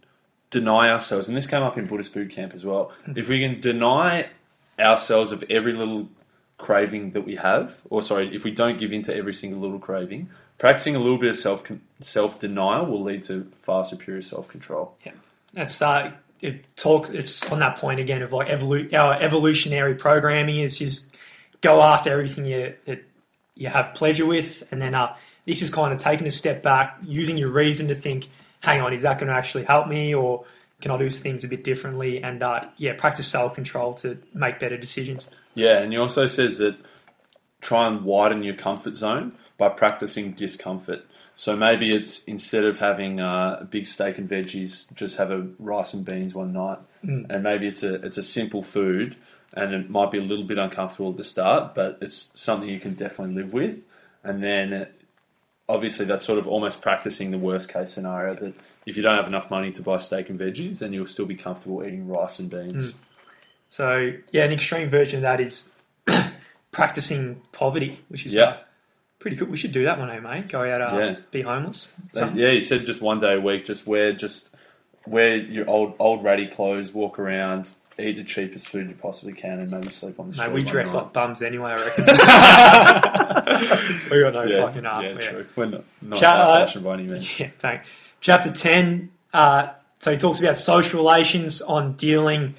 deny 0.50 0.90
ourselves, 0.90 1.28
and 1.28 1.36
this 1.36 1.46
came 1.46 1.62
up 1.62 1.78
in 1.78 1.86
Buddhist 1.86 2.12
boot 2.12 2.30
camp 2.30 2.54
as 2.54 2.64
well, 2.64 2.92
if 3.16 3.28
we 3.28 3.40
can 3.40 3.60
deny 3.60 4.28
ourselves 4.78 5.32
of 5.32 5.42
every 5.50 5.72
little 5.72 6.08
craving 6.58 7.12
that 7.12 7.22
we 7.22 7.36
have, 7.36 7.80
or 7.88 8.02
sorry, 8.02 8.34
if 8.34 8.44
we 8.44 8.50
don't 8.50 8.78
give 8.78 8.92
in 8.92 9.02
to 9.04 9.14
every 9.14 9.34
single 9.34 9.60
little 9.60 9.78
craving, 9.78 10.28
practicing 10.58 10.94
a 10.94 10.98
little 10.98 11.18
bit 11.18 11.30
of 11.30 11.36
self 11.36 11.64
self 12.00 12.38
denial 12.38 12.86
will 12.86 13.02
lead 13.02 13.22
to 13.24 13.50
far 13.62 13.84
superior 13.84 14.22
self 14.22 14.48
control. 14.48 14.94
Yeah, 15.04 15.12
that's 15.54 15.80
uh, 15.80 16.12
it 16.40 16.64
talks. 16.76 17.10
It's 17.10 17.42
on 17.50 17.58
that 17.60 17.78
point 17.78 17.98
again 17.98 18.22
of 18.22 18.32
like 18.32 18.48
evolu- 18.48 18.92
our 18.92 19.20
evolutionary 19.20 19.94
programming 19.94 20.58
is 20.58 20.78
just 20.78 21.14
go 21.62 21.80
after 21.80 22.10
everything 22.10 22.44
you 22.44 22.74
that 22.84 23.02
you 23.60 23.68
have 23.68 23.92
pleasure 23.94 24.24
with, 24.24 24.66
and 24.72 24.80
then 24.80 24.94
uh, 24.94 25.14
this 25.46 25.60
is 25.60 25.70
kind 25.70 25.92
of 25.92 25.98
taking 25.98 26.26
a 26.26 26.30
step 26.30 26.62
back, 26.62 26.96
using 27.06 27.36
your 27.36 27.50
reason 27.50 27.88
to 27.88 27.94
think, 27.94 28.28
hang 28.60 28.80
on, 28.80 28.94
is 28.94 29.02
that 29.02 29.18
going 29.18 29.28
to 29.28 29.36
actually 29.36 29.64
help 29.64 29.86
me, 29.86 30.14
or 30.14 30.46
can 30.80 30.90
I 30.90 30.96
do 30.96 31.10
things 31.10 31.44
a 31.44 31.48
bit 31.48 31.62
differently? 31.62 32.22
And 32.22 32.42
uh, 32.42 32.64
yeah, 32.78 32.94
practice 32.96 33.28
self 33.28 33.54
control 33.54 33.92
to 33.94 34.18
make 34.32 34.58
better 34.58 34.78
decisions. 34.78 35.28
Yeah, 35.54 35.78
and 35.80 35.92
he 35.92 35.98
also 35.98 36.26
says 36.26 36.56
that 36.58 36.76
try 37.60 37.86
and 37.86 38.02
widen 38.02 38.42
your 38.42 38.54
comfort 38.54 38.96
zone 38.96 39.36
by 39.58 39.68
practicing 39.68 40.32
discomfort. 40.32 41.04
So 41.36 41.54
maybe 41.54 41.94
it's 41.94 42.24
instead 42.24 42.64
of 42.64 42.78
having 42.78 43.20
uh, 43.20 43.58
a 43.60 43.64
big 43.64 43.88
steak 43.88 44.16
and 44.16 44.28
veggies, 44.28 44.92
just 44.94 45.18
have 45.18 45.30
a 45.30 45.46
rice 45.58 45.92
and 45.92 46.02
beans 46.02 46.34
one 46.34 46.54
night, 46.54 46.78
and 47.28 47.42
maybe 47.42 47.66
it's 47.66 47.82
a 47.82 47.94
it's 47.96 48.16
a 48.16 48.22
simple 48.22 48.62
food, 48.62 49.16
and 49.54 49.74
it 49.74 49.90
might 49.90 50.10
be 50.10 50.18
a 50.18 50.22
little 50.22 50.44
bit 50.44 50.58
uncomfortable 50.58 51.10
at 51.10 51.16
the 51.16 51.24
start, 51.24 51.74
but 51.74 51.98
it's 52.00 52.30
something 52.34 52.68
you 52.68 52.80
can 52.80 52.94
definitely 52.94 53.34
live 53.34 53.52
with, 53.52 53.80
and 54.24 54.42
then 54.42 54.86
obviously 55.68 56.04
that's 56.04 56.24
sort 56.24 56.38
of 56.38 56.48
almost 56.48 56.80
practicing 56.82 57.30
the 57.30 57.38
worst 57.38 57.72
case 57.72 57.92
scenario 57.92 58.34
that 58.34 58.54
if 58.86 58.96
you 58.96 59.02
don't 59.02 59.16
have 59.16 59.28
enough 59.28 59.50
money 59.50 59.70
to 59.70 59.82
buy 59.82 59.98
steak 59.98 60.28
and 60.28 60.38
veggies, 60.38 60.78
then 60.80 60.92
you'll 60.92 61.06
still 61.06 61.26
be 61.26 61.36
comfortable 61.36 61.84
eating 61.84 62.08
rice 62.08 62.38
and 62.38 62.50
beans. 62.50 62.94
So 63.68 64.12
yeah, 64.32 64.44
an 64.44 64.52
extreme 64.52 64.88
version 64.90 65.18
of 65.18 65.22
that 65.22 65.40
is 65.40 65.70
practicing 66.72 67.40
poverty, 67.52 68.00
which 68.08 68.26
is 68.26 68.34
Yeah. 68.34 68.42
uh, 68.44 68.56
pretty 69.18 69.36
cool. 69.36 69.48
We 69.48 69.56
should 69.56 69.72
do 69.72 69.84
that 69.84 69.98
one 69.98 70.08
day, 70.08 70.18
mate. 70.20 70.48
Go 70.48 70.62
out, 70.62 70.80
uh, 70.92 70.96
Yeah. 70.98 71.16
be 71.30 71.42
homeless. 71.42 71.92
Uh, 72.14 72.20
Something. 72.20 72.38
yeah, 72.38 72.50
you 72.50 72.62
said 72.62 72.84
just 72.86 73.00
one 73.00 73.20
day 73.20 73.34
a 73.34 73.40
week, 73.40 73.66
just 73.66 73.86
wear 73.86 74.12
just 74.12 74.50
wear 75.06 75.36
your 75.36 75.68
old 75.68 75.94
old 75.98 76.22
ratty 76.24 76.46
clothes, 76.46 76.92
walk 76.92 77.18
around, 77.18 77.68
eat 77.98 78.16
the 78.16 78.24
cheapest 78.24 78.68
food 78.68 78.88
you 78.88 78.94
possibly 78.94 79.32
can, 79.32 79.58
and 79.60 79.70
maybe 79.70 79.88
sleep 79.88 80.18
on 80.20 80.30
the 80.30 80.36
Mate, 80.36 80.42
street. 80.44 80.54
we 80.54 80.64
dress 80.64 80.94
like 80.94 81.12
bums 81.12 81.42
anyway, 81.42 81.72
I 81.72 81.86
reckon. 81.86 82.04
we 84.10 84.20
got 84.20 84.34
no 84.34 84.42
yeah, 84.44 84.66
fucking 84.66 84.86
arm. 84.86 85.04
yeah, 85.04 85.14
true. 85.14 85.46
We're 85.56 85.66
not, 85.66 85.84
not 86.00 86.18
Chat- 86.18 86.40
uh, 86.40 86.66
fashion 86.66 86.82
by 86.82 86.94
any 86.94 87.04
means. 87.04 87.40
Yeah, 87.40 87.50
thank. 87.58 87.82
Chapter 88.20 88.52
10, 88.52 89.10
uh, 89.32 89.68
so 90.00 90.12
he 90.12 90.18
talks 90.18 90.40
about 90.40 90.56
social 90.56 91.00
relations 91.02 91.62
on 91.62 91.94
dealing 91.94 92.54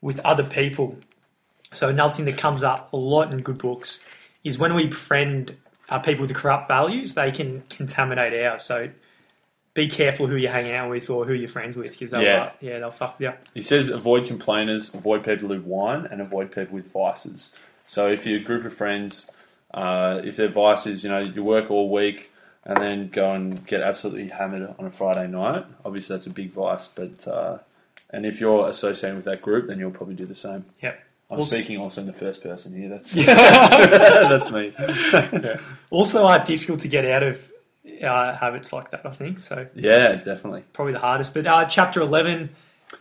with 0.00 0.18
other 0.20 0.44
people. 0.44 0.96
So 1.72 1.88
another 1.88 2.14
thing 2.14 2.26
that 2.26 2.38
comes 2.38 2.62
up 2.62 2.92
a 2.92 2.96
lot 2.96 3.32
in 3.32 3.40
good 3.40 3.58
books 3.58 4.04
is 4.44 4.58
when 4.58 4.74
we 4.74 4.86
befriend 4.86 5.56
uh, 5.88 5.98
people 5.98 6.26
with 6.26 6.34
corrupt 6.34 6.68
values, 6.68 7.14
they 7.14 7.32
can 7.32 7.62
contaminate 7.70 8.34
ours. 8.44 8.62
So 8.62 8.90
be 9.76 9.88
careful 9.88 10.26
who 10.26 10.34
you 10.34 10.48
hang 10.48 10.72
out 10.72 10.90
with 10.90 11.08
or 11.10 11.24
who 11.24 11.34
you're 11.34 11.48
friends 11.48 11.76
with 11.76 11.92
because 11.92 12.10
they'll, 12.10 12.22
Yeah. 12.22 12.42
uh, 12.44 12.50
yeah, 12.60 12.78
they'll 12.80 12.90
fuck 12.90 13.20
you. 13.20 13.32
He 13.54 13.62
says 13.62 13.88
avoid 13.90 14.26
complainers, 14.26 14.92
avoid 14.92 15.22
people 15.22 15.48
who 15.50 15.60
whine, 15.60 16.06
and 16.06 16.20
avoid 16.20 16.50
people 16.50 16.74
with 16.74 16.90
vices. 16.90 17.52
So 17.86 18.08
if 18.08 18.26
you're 18.26 18.40
a 18.40 18.42
group 18.42 18.64
of 18.64 18.74
friends, 18.74 19.30
uh, 19.72 20.20
if 20.24 20.36
their 20.36 20.48
vices, 20.48 21.04
you 21.04 21.10
know, 21.10 21.20
you 21.20 21.44
work 21.44 21.70
all 21.70 21.90
week 21.90 22.32
and 22.64 22.76
then 22.78 23.08
go 23.08 23.32
and 23.32 23.64
get 23.66 23.80
absolutely 23.82 24.28
hammered 24.28 24.74
on 24.78 24.86
a 24.86 24.90
Friday 24.90 25.28
night, 25.28 25.64
obviously 25.84 26.16
that's 26.16 26.26
a 26.26 26.30
big 26.30 26.50
vice. 26.52 26.88
But 26.88 27.28
uh, 27.28 27.58
and 28.10 28.24
if 28.26 28.40
you're 28.40 28.68
associating 28.68 29.16
with 29.16 29.26
that 29.26 29.42
group, 29.42 29.68
then 29.68 29.78
you'll 29.78 29.90
probably 29.92 30.14
do 30.16 30.26
the 30.26 30.34
same. 30.34 30.64
Yep. 30.82 30.98
I'm 31.30 31.38
Also- 31.40 31.56
speaking 31.56 31.78
also 31.78 32.00
in 32.00 32.06
the 32.06 32.12
first 32.12 32.42
person 32.42 32.74
here. 32.74 32.88
That's 32.88 33.14
yeah. 33.14 33.24
that's 34.28 34.50
me. 34.50 34.72
yeah. 34.78 35.58
Also, 35.90 36.24
uh, 36.24 36.42
difficult 36.44 36.80
to 36.80 36.88
get 36.88 37.04
out 37.04 37.22
of 37.22 37.38
uh, 38.02 38.36
habits 38.36 38.72
like 38.72 38.90
that, 38.90 39.04
I 39.04 39.12
think. 39.12 39.38
So 39.38 39.66
yeah, 39.74 40.12
definitely. 40.12 40.64
probably 40.72 40.94
the 40.94 41.00
hardest. 41.00 41.34
But 41.34 41.46
uh, 41.46 41.64
chapter 41.66 42.00
11 42.00 42.50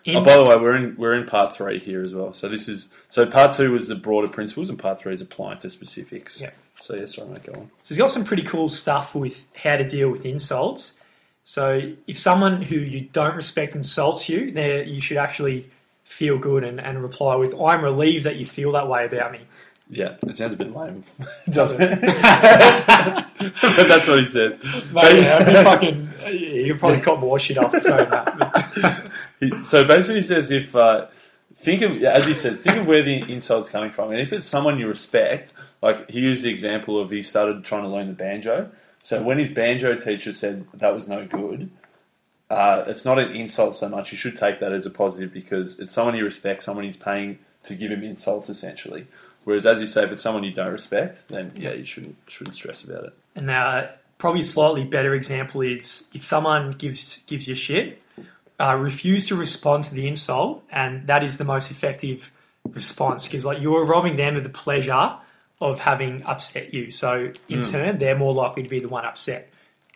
In, 0.06 0.16
Oh, 0.16 0.24
by 0.24 0.38
the 0.38 0.44
way, 0.44 0.56
we're 0.56 0.76
in 0.76 0.96
we're 0.98 1.14
in 1.14 1.26
part 1.26 1.56
three 1.56 1.80
here 1.80 2.02
as 2.02 2.14
well. 2.14 2.34
So 2.34 2.50
this 2.50 2.68
is 2.68 2.90
so 3.10 3.26
part 3.26 3.56
two 3.56 3.72
was 3.72 3.88
the 3.88 3.96
broader 3.96 4.28
principles, 4.28 4.70
and 4.70 4.80
part 4.80 5.00
three 5.00 5.14
is 5.14 5.22
applying 5.22 5.60
to 5.60 5.70
specifics. 5.70 6.42
Yeah. 6.42 6.52
So 6.82 6.96
yeah, 6.96 7.06
sorry, 7.06 7.30
mate, 7.30 7.44
go 7.44 7.54
on. 7.54 7.72
So 7.84 7.90
he's 7.90 7.98
got 7.98 8.10
some 8.10 8.26
pretty 8.26 8.44
cool 8.44 8.70
stuff 8.70 9.16
with 9.16 9.46
how 9.56 9.78
to 9.78 9.88
deal 9.88 10.10
with 10.10 10.26
insults. 10.26 11.00
So 11.44 11.94
if 12.08 12.18
someone 12.18 12.62
who 12.62 12.78
you 12.78 13.02
don't 13.14 13.36
respect 13.36 13.76
insults 13.76 14.28
you, 14.28 14.52
there 14.52 14.84
you 14.84 15.00
should 15.00 15.18
actually 15.18 15.70
feel 16.04 16.38
good 16.38 16.64
and, 16.64 16.80
and 16.80 17.02
reply 17.02 17.36
with, 17.36 17.54
I'm 17.56 17.84
relieved 17.84 18.26
that 18.26 18.36
you 18.38 18.46
feel 18.46 18.72
that 18.74 18.88
way 18.88 19.06
about 19.06 19.32
me. 19.32 19.42
Yeah, 19.90 20.16
it 20.24 20.36
sounds 20.36 20.54
a 20.54 20.58
bit 20.58 20.76
lame, 20.76 21.04
doesn't 21.50 21.80
it? 21.80 22.02
but 22.02 23.88
that's 23.88 24.08
what 24.08 24.20
he 24.20 24.26
says. 24.26 24.58
Mate, 24.92 25.22
yeah, 25.22 25.38
I'd 25.40 25.64
fucking, 25.64 26.10
you 26.32 26.76
probably 26.76 27.02
caught 27.02 27.20
more 27.20 27.38
shit 27.38 27.58
after 27.58 27.80
saying 27.80 28.10
that. 28.10 29.12
So 29.62 29.86
basically, 29.86 30.22
he 30.22 30.22
says 30.24 30.50
if 30.50 30.76
uh, 30.76 31.08
think 31.58 31.84
of 31.84 32.02
as 32.04 32.26
he 32.26 32.34
said, 32.34 32.64
think 32.64 32.78
of 32.78 32.88
where 32.88 33.04
the 33.04 33.32
insult's 33.32 33.70
coming 33.70 33.92
from, 33.92 34.12
and 34.12 34.20
if 34.20 34.34
it's 34.34 34.48
someone 34.48 34.80
you 34.80 34.88
respect, 34.88 35.54
like 35.82 36.10
he 36.10 36.20
used 36.20 36.44
the 36.44 36.50
example 36.50 37.00
of 37.00 37.12
he 37.12 37.22
started 37.22 37.64
trying 37.64 37.84
to 37.84 37.90
learn 37.90 38.08
the 38.08 38.14
banjo. 38.14 38.72
So 39.00 39.22
when 39.22 39.38
his 39.38 39.52
banjo 39.52 39.96
teacher 39.98 40.34
said 40.34 40.66
that 40.74 40.96
was 40.96 41.08
no 41.08 41.28
good, 41.28 41.70
uh, 42.50 42.86
it's 42.88 43.06
not 43.06 43.20
an 43.20 43.36
insult 43.36 43.76
so 43.76 43.88
much. 43.88 44.12
You 44.12 44.18
should 44.18 44.36
take 44.36 44.60
that 44.62 44.72
as 44.72 44.88
a 44.88 44.90
positive 44.90 45.32
because 45.32 45.80
it's 45.80 45.94
someone 45.94 46.16
you 46.16 46.24
respect, 46.24 46.64
someone 46.64 46.86
he's 46.86 46.98
paying 46.98 47.38
to 47.64 47.76
give 47.76 47.92
him 47.92 48.04
insults 48.04 48.50
essentially. 48.50 49.06
Whereas, 49.46 49.66
as 49.66 49.80
you 49.80 49.88
say, 49.88 50.04
if 50.04 50.12
it's 50.12 50.24
someone 50.24 50.44
you 50.44 50.52
don't 50.52 50.72
respect, 50.72 51.28
then 51.30 51.54
yeah, 51.56 51.74
you 51.74 51.86
shouldn't 51.86 52.18
shouldn't 52.28 52.56
stress 52.56 52.84
about 52.84 53.06
it. 53.06 53.14
And 53.36 53.50
uh, 53.50 53.88
probably 54.18 54.42
a 54.42 54.44
slightly 54.44 54.84
better 54.84 55.14
example 55.14 55.62
is 55.62 56.10
if 56.14 56.26
someone 56.26 56.72
gives 56.72 57.20
gives 57.28 57.48
you 57.48 57.56
shit, 57.56 58.02
uh, 58.60 58.76
refuse 58.76 59.28
to 59.28 59.36
respond 59.36 59.84
to 59.86 59.96
the 59.96 60.08
insult, 60.08 60.64
and 60.72 61.08
that 61.08 61.24
is 61.24 61.38
the 61.38 61.44
most 61.44 61.72
effective 61.72 62.32
response 62.72 63.26
because 63.26 63.46
like 63.46 63.62
you're 63.62 63.86
robbing 63.86 64.18
them 64.18 64.36
of 64.36 64.44
the 64.44 64.50
pleasure 64.50 65.16
of 65.62 65.80
having 65.80 66.24
upset 66.24 66.74
you. 66.74 66.92
So 66.92 67.32
in 67.48 67.62
turn, 67.62 68.00
they're 68.00 68.18
more 68.18 68.34
likely 68.34 68.64
to 68.64 68.70
be 68.70 68.80
the 68.80 68.90
one 68.90 69.06
upset. 69.06 69.50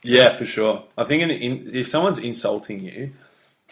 Yeah, 0.03 0.33
for 0.33 0.45
sure. 0.45 0.83
I 0.97 1.03
think 1.03 1.23
in, 1.23 1.31
in, 1.31 1.75
if 1.75 1.89
someone's 1.89 2.19
insulting 2.19 2.79
you, 2.79 3.11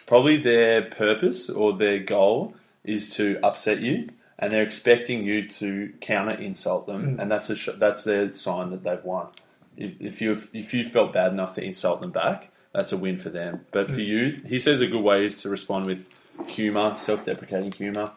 probably 0.08 0.38
their 0.38 0.82
purpose 0.82 1.50
or 1.50 1.74
their 1.74 2.00
goal 2.00 2.56
is 2.84 3.10
to 3.12 3.40
upset 3.44 3.80
you, 3.80 4.08
and 4.40 4.52
they're 4.52 4.64
expecting 4.64 5.24
you 5.24 5.48
to 5.48 5.94
counter 6.02 6.32
insult 6.32 6.88
them, 6.88 7.20
and 7.20 7.32
that's 7.32 7.50
a 7.50 7.56
sh- 7.56 7.70
that's 7.78 8.04
their 8.04 8.34
sign 8.34 8.70
that 8.72 8.84
they've 8.84 9.04
won. 9.04 9.28
If, 9.76 10.00
if 10.00 10.22
you 10.22 10.32
if 10.54 10.74
you 10.74 10.88
felt 10.88 11.14
bad 11.14 11.32
enough 11.32 11.56
to 11.56 11.64
insult 11.64 12.02
them 12.02 12.12
back, 12.12 12.52
that's 12.74 12.92
a 12.92 12.98
win 12.98 13.18
for 13.18 13.30
them. 13.30 13.66
But 13.72 13.90
for 13.92 14.02
you, 14.02 14.42
he 14.46 14.60
says 14.60 14.82
a 14.82 14.88
good 14.88 15.04
way 15.04 15.26
is 15.26 15.42
to 15.42 15.50
respond 15.50 15.86
with 15.86 16.08
humor, 16.48 16.96
self-deprecating 16.98 17.72
humor. 17.72 18.12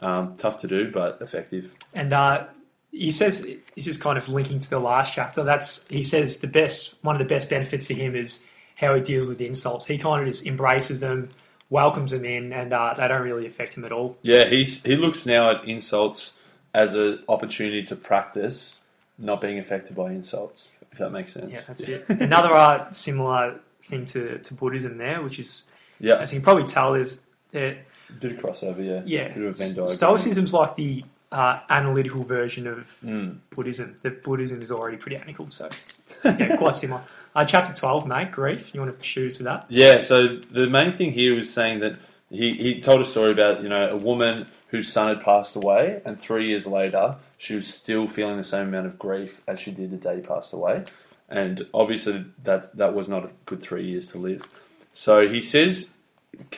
Um, 0.00 0.36
tough 0.36 0.58
to 0.58 0.68
do, 0.68 0.92
but 0.92 1.18
effective. 1.20 1.74
And 1.92 2.12
uh, 2.12 2.46
he 2.92 3.10
says 3.10 3.44
this 3.74 3.86
is 3.88 3.98
kind 3.98 4.16
of 4.16 4.28
linking 4.28 4.60
to 4.60 4.70
the 4.70 4.78
last 4.78 5.12
chapter. 5.12 5.42
That's 5.42 5.86
he 5.88 6.04
says 6.04 6.38
the 6.38 6.46
best 6.46 6.94
one 7.02 7.16
of 7.16 7.18
the 7.18 7.34
best 7.34 7.50
benefits 7.50 7.86
for 7.86 7.94
him 7.94 8.14
is 8.14 8.44
how 8.76 8.94
he 8.94 9.00
deals 9.00 9.26
with 9.26 9.38
the 9.38 9.46
insults. 9.46 9.86
He 9.86 9.98
kind 9.98 10.22
of 10.22 10.32
just 10.32 10.46
embraces 10.46 11.00
them, 11.00 11.30
welcomes 11.70 12.12
him 12.12 12.24
in, 12.24 12.52
and 12.52 12.72
uh, 12.72 12.94
they 12.96 13.06
don't 13.08 13.22
really 13.22 13.46
affect 13.46 13.74
him 13.76 13.84
at 13.84 13.92
all. 13.92 14.16
Yeah, 14.22 14.44
he's 14.46 14.82
he 14.82 14.96
looks 14.96 15.26
now 15.26 15.50
at 15.50 15.64
insults 15.68 16.38
as 16.74 16.94
an 16.94 17.22
opportunity 17.28 17.82
to 17.84 17.96
practice 17.96 18.78
not 19.18 19.40
being 19.40 19.58
affected 19.58 19.96
by 19.96 20.12
insults. 20.12 20.68
If 20.92 20.98
that 20.98 21.10
makes 21.10 21.32
sense. 21.34 21.52
Yeah, 21.52 21.60
that's 21.66 21.82
it. 21.82 22.08
Another 22.08 22.52
uh, 22.54 22.90
similar 22.92 23.60
thing 23.82 24.04
to, 24.06 24.38
to 24.38 24.54
Buddhism 24.54 24.96
there, 24.98 25.22
which 25.22 25.38
is 25.38 25.70
Yeah, 26.00 26.16
as 26.16 26.32
you 26.32 26.38
can 26.40 26.44
probably 26.44 26.64
tell, 26.64 26.94
is 26.94 27.22
a 27.54 27.78
bit 28.20 28.32
of 28.32 28.38
crossover. 28.38 28.84
Yeah, 28.84 29.02
yeah, 29.04 29.28
bit 29.34 29.44
of 29.44 29.58
Venn 29.58 29.68
diagram. 29.68 29.88
Stoicism's 29.88 30.54
like 30.54 30.76
the 30.76 31.04
uh, 31.30 31.60
analytical 31.68 32.22
version 32.22 32.66
of 32.66 32.96
Mm. 33.04 33.38
Buddhism. 33.50 33.96
The 34.02 34.10
Buddhism 34.10 34.62
is 34.62 34.70
already 34.70 34.96
pretty 34.96 35.16
analytical, 35.16 35.48
so 35.50 35.68
yeah, 36.24 36.56
quite 36.56 36.76
similar. 36.76 37.02
Uh, 37.34 37.44
chapter 37.44 37.74
twelve, 37.74 38.06
mate, 38.06 38.32
grief. 38.32 38.74
You 38.74 38.80
want 38.80 38.96
to 38.96 39.02
choose 39.02 39.38
with 39.38 39.44
that? 39.44 39.66
Yeah, 39.68 40.00
so 40.00 40.36
the 40.36 40.66
main 40.66 40.92
thing 40.92 41.12
here 41.12 41.34
was 41.34 41.52
saying 41.52 41.80
that 41.80 41.98
he, 42.30 42.54
he 42.54 42.80
told 42.80 43.00
a 43.00 43.04
story 43.04 43.32
about, 43.32 43.62
you 43.62 43.68
know, 43.68 43.90
a 43.90 43.96
woman 43.96 44.46
whose 44.68 44.92
son 44.92 45.08
had 45.08 45.24
passed 45.24 45.56
away, 45.56 46.02
and 46.04 46.20
three 46.20 46.48
years 46.48 46.66
later, 46.66 47.16
she 47.38 47.54
was 47.54 47.72
still 47.72 48.08
feeling 48.08 48.36
the 48.36 48.44
same 48.44 48.68
amount 48.68 48.86
of 48.86 48.98
grief 48.98 49.42
as 49.46 49.60
she 49.60 49.70
did 49.70 49.90
the 49.90 49.96
day 49.96 50.16
he 50.16 50.22
passed 50.22 50.52
away. 50.52 50.84
And 51.28 51.66
obviously, 51.72 52.24
that, 52.42 52.76
that 52.76 52.94
was 52.94 53.08
not 53.08 53.24
a 53.24 53.30
good 53.46 53.62
three 53.62 53.86
years 53.86 54.06
to 54.08 54.18
live. 54.18 54.48
So 54.92 55.28
he 55.28 55.40
says, 55.40 55.90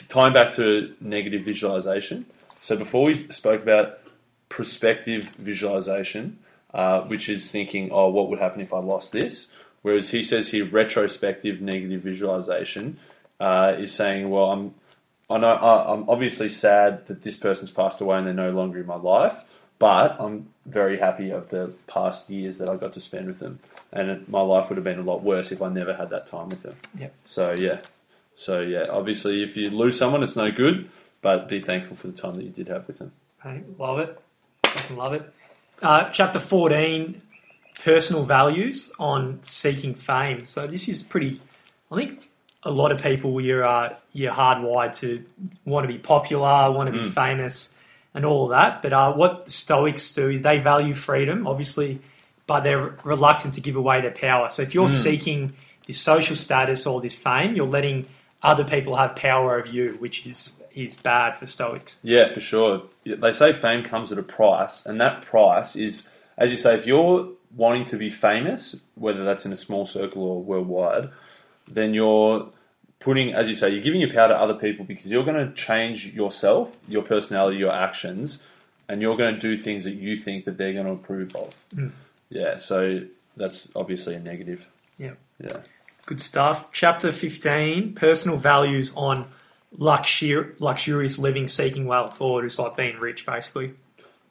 tying 0.08 0.32
back 0.32 0.52
to 0.54 0.94
negative 1.00 1.44
visualization. 1.44 2.26
So 2.60 2.76
before 2.76 3.04
we 3.04 3.28
spoke 3.28 3.62
about 3.62 3.98
prospective 4.48 5.30
visualization, 5.38 6.38
uh, 6.72 7.02
which 7.02 7.28
is 7.28 7.50
thinking, 7.50 7.90
oh, 7.92 8.08
what 8.10 8.28
would 8.30 8.38
happen 8.38 8.60
if 8.60 8.72
I 8.72 8.78
lost 8.78 9.12
this? 9.12 9.48
Whereas 9.82 10.10
he 10.10 10.22
says 10.22 10.50
here, 10.50 10.66
retrospective 10.66 11.60
negative 11.62 12.02
visualization 12.02 12.98
uh, 13.38 13.74
is 13.78 13.94
saying, 13.94 14.28
well, 14.30 14.50
I'm, 14.50 14.74
I 15.30 15.38
know 15.38 15.52
I- 15.52 15.92
I'm 15.92 16.08
obviously 16.08 16.50
sad 16.50 17.06
that 17.06 17.22
this 17.22 17.36
person's 17.36 17.70
passed 17.70 18.00
away 18.00 18.18
and 18.18 18.26
they're 18.26 18.34
no 18.34 18.50
longer 18.50 18.78
in 18.80 18.86
my 18.86 18.96
life, 18.96 19.44
but 19.78 20.16
I'm 20.20 20.48
very 20.66 20.98
happy 20.98 21.30
of 21.30 21.48
the 21.48 21.72
past 21.86 22.28
years 22.28 22.58
that 22.58 22.68
I 22.68 22.76
got 22.76 22.92
to 22.92 23.00
spend 23.00 23.26
with 23.26 23.38
them, 23.38 23.60
and 23.92 24.10
it, 24.10 24.28
my 24.28 24.42
life 24.42 24.68
would 24.68 24.76
have 24.76 24.84
been 24.84 24.98
a 24.98 25.02
lot 25.02 25.22
worse 25.22 25.50
if 25.52 25.62
I 25.62 25.68
never 25.70 25.94
had 25.94 26.10
that 26.10 26.26
time 26.26 26.48
with 26.50 26.62
them. 26.62 26.74
Yep. 26.98 27.14
So 27.24 27.54
yeah, 27.56 27.78
so 28.36 28.60
yeah, 28.60 28.86
obviously, 28.90 29.42
if 29.42 29.56
you 29.56 29.70
lose 29.70 29.96
someone, 29.98 30.22
it's 30.22 30.36
no 30.36 30.50
good, 30.50 30.90
but 31.22 31.48
be 31.48 31.60
thankful 31.60 31.96
for 31.96 32.08
the 32.08 32.12
time 32.12 32.34
that 32.34 32.44
you 32.44 32.50
did 32.50 32.68
have 32.68 32.86
with 32.86 32.98
them. 32.98 33.12
Hey, 33.42 33.62
love 33.78 33.98
it. 34.00 34.20
Fucking 34.64 34.96
love 34.96 35.14
it. 35.14 35.32
Uh, 35.80 36.10
chapter 36.10 36.38
14 36.38 37.22
personal 37.84 38.24
values 38.24 38.92
on 38.98 39.40
seeking 39.42 39.94
fame. 39.94 40.46
So, 40.46 40.66
this 40.66 40.88
is 40.88 41.02
pretty, 41.02 41.40
I 41.90 41.96
think 41.96 42.28
a 42.62 42.70
lot 42.70 42.92
of 42.92 43.02
people, 43.02 43.40
you're, 43.40 43.64
uh, 43.64 43.94
you're 44.12 44.32
hardwired 44.32 44.96
to 44.98 45.24
want 45.64 45.84
to 45.84 45.92
be 45.92 45.98
popular, 45.98 46.70
want 46.70 46.92
to 46.92 47.02
be 47.02 47.10
famous, 47.10 47.74
and 48.14 48.24
all 48.24 48.44
of 48.44 48.50
that. 48.50 48.82
But 48.82 48.92
uh, 48.92 49.12
what 49.12 49.46
the 49.46 49.50
Stoics 49.50 50.12
do 50.12 50.28
is 50.28 50.42
they 50.42 50.58
value 50.58 50.94
freedom, 50.94 51.46
obviously, 51.46 52.00
but 52.46 52.60
they're 52.60 52.96
reluctant 53.04 53.54
to 53.54 53.60
give 53.60 53.76
away 53.76 54.00
their 54.00 54.10
power. 54.10 54.50
So, 54.50 54.62
if 54.62 54.74
you're 54.74 54.88
seeking 54.88 55.54
this 55.86 55.98
social 55.98 56.36
status 56.36 56.86
or 56.86 57.00
this 57.00 57.14
fame, 57.14 57.56
you're 57.56 57.66
letting 57.66 58.06
other 58.42 58.64
people 58.64 58.96
have 58.96 59.16
power 59.16 59.58
over 59.58 59.66
you, 59.66 59.96
which 59.98 60.26
is, 60.26 60.52
is 60.74 60.94
bad 60.96 61.36
for 61.36 61.46
Stoics. 61.46 61.98
Yeah, 62.02 62.28
for 62.28 62.40
sure. 62.40 62.82
They 63.04 63.32
say 63.32 63.52
fame 63.52 63.84
comes 63.84 64.12
at 64.12 64.18
a 64.18 64.22
price, 64.22 64.84
and 64.84 65.00
that 65.00 65.22
price 65.22 65.76
is, 65.76 66.08
as 66.36 66.50
you 66.50 66.56
say, 66.56 66.74
if 66.74 66.86
you're 66.86 67.30
wanting 67.54 67.84
to 67.86 67.96
be 67.96 68.10
famous, 68.10 68.76
whether 68.94 69.24
that's 69.24 69.44
in 69.44 69.52
a 69.52 69.56
small 69.56 69.86
circle 69.86 70.22
or 70.22 70.42
worldwide, 70.42 71.10
then 71.68 71.94
you're 71.94 72.50
putting, 73.00 73.32
as 73.32 73.48
you 73.48 73.54
say, 73.54 73.70
you're 73.70 73.82
giving 73.82 74.00
your 74.00 74.12
power 74.12 74.28
to 74.28 74.36
other 74.36 74.54
people 74.54 74.84
because 74.84 75.10
you're 75.10 75.24
going 75.24 75.48
to 75.48 75.52
change 75.54 76.06
yourself, 76.14 76.76
your 76.86 77.02
personality, 77.02 77.56
your 77.56 77.72
actions, 77.72 78.42
and 78.88 79.00
you're 79.00 79.16
going 79.16 79.34
to 79.34 79.40
do 79.40 79.56
things 79.56 79.84
that 79.84 79.94
you 79.94 80.16
think 80.16 80.44
that 80.44 80.58
they're 80.58 80.72
going 80.72 80.86
to 80.86 80.92
approve 80.92 81.34
of. 81.34 81.64
Mm. 81.74 81.92
Yeah, 82.28 82.58
so 82.58 83.02
that's 83.36 83.68
obviously 83.74 84.14
a 84.14 84.20
negative. 84.20 84.68
Yeah. 84.98 85.14
Yeah. 85.40 85.58
Good 86.06 86.20
stuff. 86.20 86.70
Chapter 86.72 87.12
15 87.12 87.94
personal 87.94 88.36
values 88.36 88.92
on 88.96 89.26
luxur- 89.78 90.54
luxurious 90.58 91.18
living, 91.18 91.48
seeking 91.48 91.86
wealth, 91.86 92.20
or 92.20 92.42
just 92.42 92.58
like 92.58 92.76
being 92.76 92.98
rich, 92.98 93.26
basically. 93.26 93.74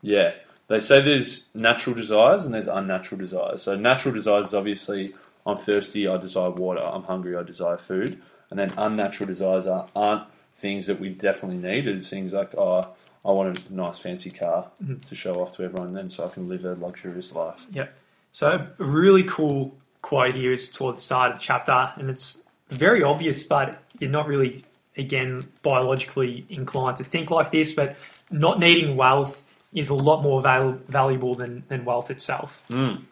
Yeah. 0.01 0.35
They 0.69 0.79
say 0.79 1.01
there's 1.01 1.49
natural 1.53 1.95
desires 1.95 2.45
and 2.45 2.53
there's 2.53 2.67
unnatural 2.67 3.19
desires. 3.19 3.63
So 3.63 3.75
natural 3.75 4.13
desires 4.13 4.47
is 4.47 4.53
obviously 4.53 5.13
I'm 5.45 5.57
thirsty, 5.57 6.07
I 6.07 6.17
desire 6.17 6.51
water. 6.51 6.81
I'm 6.81 7.03
hungry, 7.03 7.35
I 7.35 7.43
desire 7.43 7.77
food. 7.77 8.21
And 8.49 8.59
then 8.59 8.73
unnatural 8.77 9.27
desires 9.27 9.67
are, 9.67 9.87
aren't 9.95 10.23
things 10.57 10.87
that 10.87 10.99
we 10.99 11.09
definitely 11.09 11.57
need. 11.57 11.87
It's 11.87 12.09
things 12.09 12.33
like, 12.33 12.55
oh, 12.55 12.87
I 13.25 13.31
want 13.31 13.69
a 13.69 13.73
nice 13.73 13.99
fancy 13.99 14.29
car 14.29 14.69
mm-hmm. 14.81 14.99
to 14.99 15.15
show 15.15 15.35
off 15.35 15.53
to 15.53 15.63
everyone, 15.63 15.93
then 15.93 16.09
so 16.09 16.25
I 16.25 16.29
can 16.29 16.47
live 16.47 16.65
a 16.65 16.75
luxurious 16.75 17.33
life. 17.33 17.65
Yeah. 17.71 17.87
So, 18.31 18.67
a 18.79 18.83
really 18.83 19.23
cool 19.23 19.75
quote 20.01 20.35
here 20.35 20.53
is 20.53 20.71
towards 20.71 21.01
the 21.01 21.05
start 21.05 21.31
of 21.31 21.37
the 21.37 21.43
chapter, 21.43 21.91
and 21.97 22.09
it's 22.09 22.43
very 22.69 23.03
obvious, 23.03 23.43
but 23.43 23.83
you're 23.99 24.09
not 24.09 24.27
really, 24.27 24.63
again, 24.95 25.43
biologically 25.63 26.45
inclined 26.49 26.97
to 26.97 27.03
think 27.03 27.31
like 27.31 27.51
this. 27.51 27.73
But 27.73 27.97
not 28.31 28.59
needing 28.59 28.95
wealth 28.95 29.43
is 29.73 29.89
a 29.89 29.93
lot 29.93 30.21
more 30.21 30.41
val- 30.41 30.79
valuable 30.87 31.35
than, 31.35 31.63
than 31.67 31.85
wealth 31.85 32.09
itself. 32.11 32.61
Mm. 32.69 33.03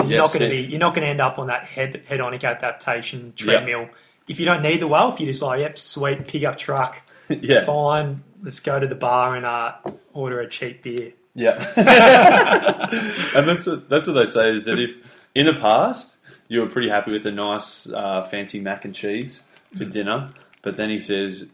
You're 0.00 0.08
Yeah, 0.08 0.18
not 0.18 0.32
going 0.32 0.50
to 0.50 0.56
be 0.56 0.62
you're 0.62 0.78
not 0.78 0.94
going 0.94 1.04
to 1.04 1.10
end 1.10 1.20
up 1.20 1.38
on 1.38 1.46
that 1.48 1.64
head 1.64 2.02
hedonic 2.08 2.44
adaptation 2.44 3.32
treadmill. 3.36 3.88
If 4.28 4.38
you 4.40 4.46
don't 4.46 4.62
need 4.62 4.80
the 4.80 4.88
wealth, 4.88 5.20
you're 5.20 5.30
just 5.30 5.42
like, 5.42 5.60
yep, 5.60 5.78
sweet, 5.78 6.26
pick 6.26 6.44
up 6.44 6.58
truck, 6.58 7.00
yeah. 7.28 7.64
fine. 7.64 8.22
Let's 8.42 8.60
go 8.60 8.78
to 8.78 8.86
the 8.86 8.94
bar 8.94 9.36
and 9.36 9.46
uh, 9.46 9.74
order 10.12 10.40
a 10.40 10.48
cheap 10.48 10.82
beer. 10.82 11.12
Yeah. 11.34 11.54
and 13.36 13.48
that's 13.48 13.66
what, 13.66 13.88
that's 13.88 14.06
what 14.06 14.14
they 14.14 14.26
say 14.26 14.50
is 14.54 14.64
that 14.66 14.78
if 14.78 14.96
in 15.34 15.46
the 15.46 15.54
past 15.54 16.18
you 16.48 16.60
were 16.60 16.66
pretty 16.68 16.88
happy 16.88 17.12
with 17.12 17.26
a 17.26 17.32
nice 17.32 17.88
uh, 17.90 18.22
fancy 18.22 18.60
mac 18.60 18.84
and 18.84 18.94
cheese 18.94 19.44
for 19.76 19.84
dinner, 19.84 20.30
but 20.62 20.76
then 20.76 20.90
he 20.90 21.00
says 21.00 21.48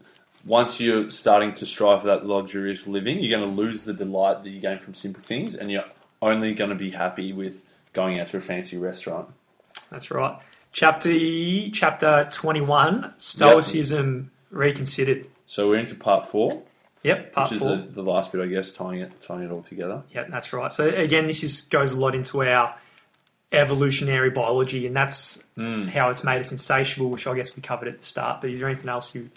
once 0.45 0.79
you're 0.79 1.09
starting 1.11 1.53
to 1.55 1.65
strive 1.65 2.01
for 2.01 2.07
that 2.07 2.25
luxurious 2.25 2.87
living, 2.87 3.19
you're 3.23 3.37
going 3.39 3.49
to 3.49 3.55
lose 3.61 3.85
the 3.85 3.93
delight 3.93 4.43
that 4.43 4.49
you 4.49 4.59
gain 4.59 4.79
from 4.79 4.93
simple 4.93 5.21
things, 5.23 5.55
and 5.55 5.71
you're 5.71 5.85
only 6.21 6.53
going 6.53 6.69
to 6.69 6.75
be 6.75 6.91
happy 6.91 7.33
with 7.33 7.69
going 7.93 8.19
out 8.19 8.27
to 8.29 8.37
a 8.37 8.41
fancy 8.41 8.77
restaurant. 8.77 9.29
That's 9.89 10.11
right. 10.11 10.37
Chapter 10.71 11.11
chapter 11.71 12.27
twenty 12.31 12.61
one. 12.61 13.13
Stoicism 13.17 14.31
reconsidered. 14.49 15.27
So 15.45 15.69
we're 15.69 15.77
into 15.79 15.95
part 15.95 16.29
four, 16.29 16.63
Yep, 17.03 17.33
part 17.33 17.49
which 17.51 17.57
is 17.57 17.63
four. 17.63 17.75
the, 17.75 17.83
the 17.83 18.01
last 18.03 18.31
bit, 18.31 18.41
I 18.41 18.47
guess, 18.47 18.71
tying 18.71 19.01
it 19.01 19.11
tying 19.21 19.43
it 19.43 19.51
all 19.51 19.61
together. 19.61 20.01
Yeah, 20.13 20.23
that's 20.29 20.51
right. 20.51 20.71
So 20.71 20.87
again, 20.87 21.27
this 21.27 21.43
is 21.43 21.61
goes 21.61 21.93
a 21.93 21.99
lot 21.99 22.15
into 22.15 22.43
our 22.43 22.75
evolutionary 23.51 24.31
biology, 24.31 24.87
and 24.87 24.95
that's 24.95 25.43
Mm. 25.57 25.87
how 25.89 26.09
it's 26.09 26.23
made 26.23 26.39
us 26.39 26.51
insatiable, 26.51 27.11
which 27.11 27.27
I 27.27 27.35
guess 27.35 27.55
we 27.55 27.61
covered 27.61 27.87
at 27.87 27.99
the 27.99 28.05
start. 28.05 28.41
But 28.41 28.49
is 28.49 28.59
there 28.59 28.67
anything 28.67 28.89
else 28.89 29.13
you 29.13 29.29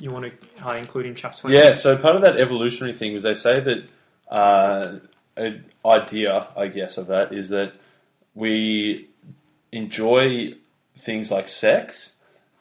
you 0.00 0.10
want 0.10 0.26
to 0.26 0.66
uh, 0.66 0.72
include 0.72 1.06
in 1.06 1.14
chapter 1.14 1.42
twenty? 1.42 1.56
Yeah, 1.56 1.74
so 1.74 1.96
part 1.96 2.16
of 2.16 2.22
that 2.22 2.38
evolutionary 2.38 2.94
thing 2.94 3.14
was 3.14 3.22
they 3.22 3.34
say 3.34 3.60
that 3.60 3.92
uh, 4.28 4.98
an 5.36 5.64
idea, 5.84 6.48
I 6.56 6.68
guess, 6.68 6.98
of 6.98 7.06
that 7.08 7.32
is 7.32 7.48
that 7.50 7.74
we 8.34 9.08
enjoy 9.72 10.54
things 10.96 11.30
like 11.30 11.48
sex, 11.48 12.12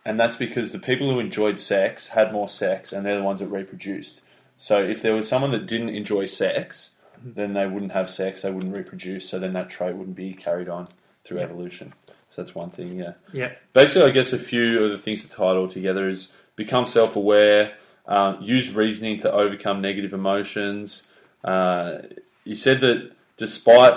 and 0.06 0.19
that's 0.19 0.38
because 0.38 0.72
the 0.72 0.80
people 0.80 1.12
who 1.12 1.19
enjoyed 1.19 1.60
sex 1.60 2.10
had 2.10 2.32
more 2.32 2.50
sex, 2.50 2.93
and 2.93 3.06
they're 3.06 3.17
the 3.17 3.24
ones 3.24 3.39
that 3.39 3.48
reproduced. 3.48 4.22
So 4.58 4.82
if 4.82 5.02
there 5.02 5.13
was 5.13 5.28
someone 5.28 5.52
that 5.52 5.65
didn't 5.65 5.89
enjoy 5.89 6.26
sex, 6.26 6.91
then 7.24 7.54
they 7.54 7.65
wouldn't 7.67 7.91
have 7.93 8.10
sex, 8.10 8.41
they 8.41 8.52
wouldn't 8.52 8.76
reproduce, 8.76 9.30
so 9.30 9.39
then 9.39 9.54
that 9.54 9.69
trait 9.69 9.96
wouldn't 9.96 10.15
be 10.15 10.34
carried 10.34 10.69
on 10.69 10.88
through 11.24 11.39
evolution. 11.39 11.93
So 12.30 12.41
that's 12.41 12.56
one 12.56 12.72
thing, 12.72 13.00
yeah 13.00 13.13
Yeah, 13.32 13.52
basically, 13.74 14.10
I 14.10 14.12
guess 14.12 14.34
a 14.34 14.39
few 14.39 14.84
of 14.84 14.91
the 14.91 14.98
things 14.98 15.22
to 15.24 15.30
tie 15.30 15.52
it 15.52 15.58
all 15.58 15.67
together 15.67 16.10
is 16.10 16.32
become 16.56 16.86
self 16.86 17.16
aware, 17.16 17.74
uh, 18.08 18.38
use 18.42 18.74
reasoning 18.74 19.20
to 19.20 19.32
overcome 19.32 19.82
negative 19.82 20.13
emotions. 20.13 21.10
Uh, 21.44 22.00
you 22.46 22.56
said 22.56 22.82
that 22.82 23.12
despite 23.38 23.94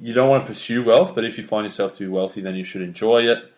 you 0.00 0.12
don't 0.12 0.28
want 0.28 0.42
to 0.44 0.46
pursue 0.48 0.84
wealth, 0.84 1.14
but 1.14 1.24
if 1.24 1.38
you 1.38 1.44
find 1.46 1.64
yourself 1.64 1.92
to 1.94 1.98
be 2.00 2.08
wealthy, 2.08 2.40
then 2.40 2.56
you 2.56 2.64
should 2.64 2.82
enjoy 2.82 3.22
it. 3.22 3.52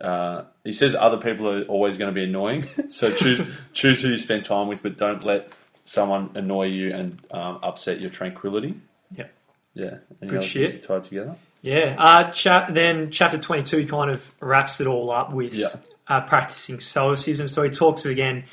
Uh, 0.00 0.44
he 0.64 0.72
says 0.72 0.94
other 0.94 1.16
people 1.18 1.48
are 1.48 1.62
always 1.64 1.96
going 1.96 2.12
to 2.12 2.14
be 2.14 2.24
annoying, 2.24 2.66
so 2.90 3.12
choose 3.14 3.46
choose 3.72 4.02
who 4.02 4.08
you 4.08 4.18
spend 4.18 4.44
time 4.44 4.68
with, 4.68 4.82
but 4.82 4.96
don't 4.98 5.24
let 5.24 5.52
someone 5.84 6.30
annoy 6.34 6.66
you 6.66 6.92
and 6.94 7.20
um, 7.30 7.58
upset 7.62 8.00
your 8.00 8.10
tranquility. 8.10 8.74
Yeah, 9.14 9.26
Yeah. 9.74 9.96
Any 10.20 10.30
Good 10.30 10.44
shit. 10.44 10.70
things 10.70 10.80
to 10.82 10.86
tie 10.88 10.96
it 10.96 11.04
together? 11.04 11.36
yeah. 11.62 11.94
Uh, 11.98 12.30
cha- 12.32 12.68
then 12.70 13.10
chapter 13.10 13.38
twenty 13.38 13.62
two 13.62 13.86
kind 13.86 14.10
of 14.10 14.30
wraps 14.40 14.80
it 14.80 14.86
all 14.86 15.10
up 15.10 15.32
with 15.32 15.54
Yeah. 15.54 15.74
Uh, 16.08 16.20
practicing 16.22 16.80
stoicism. 16.80 17.48
So 17.48 17.62
he 17.62 17.70
talks 17.70 18.04
again 18.04 18.44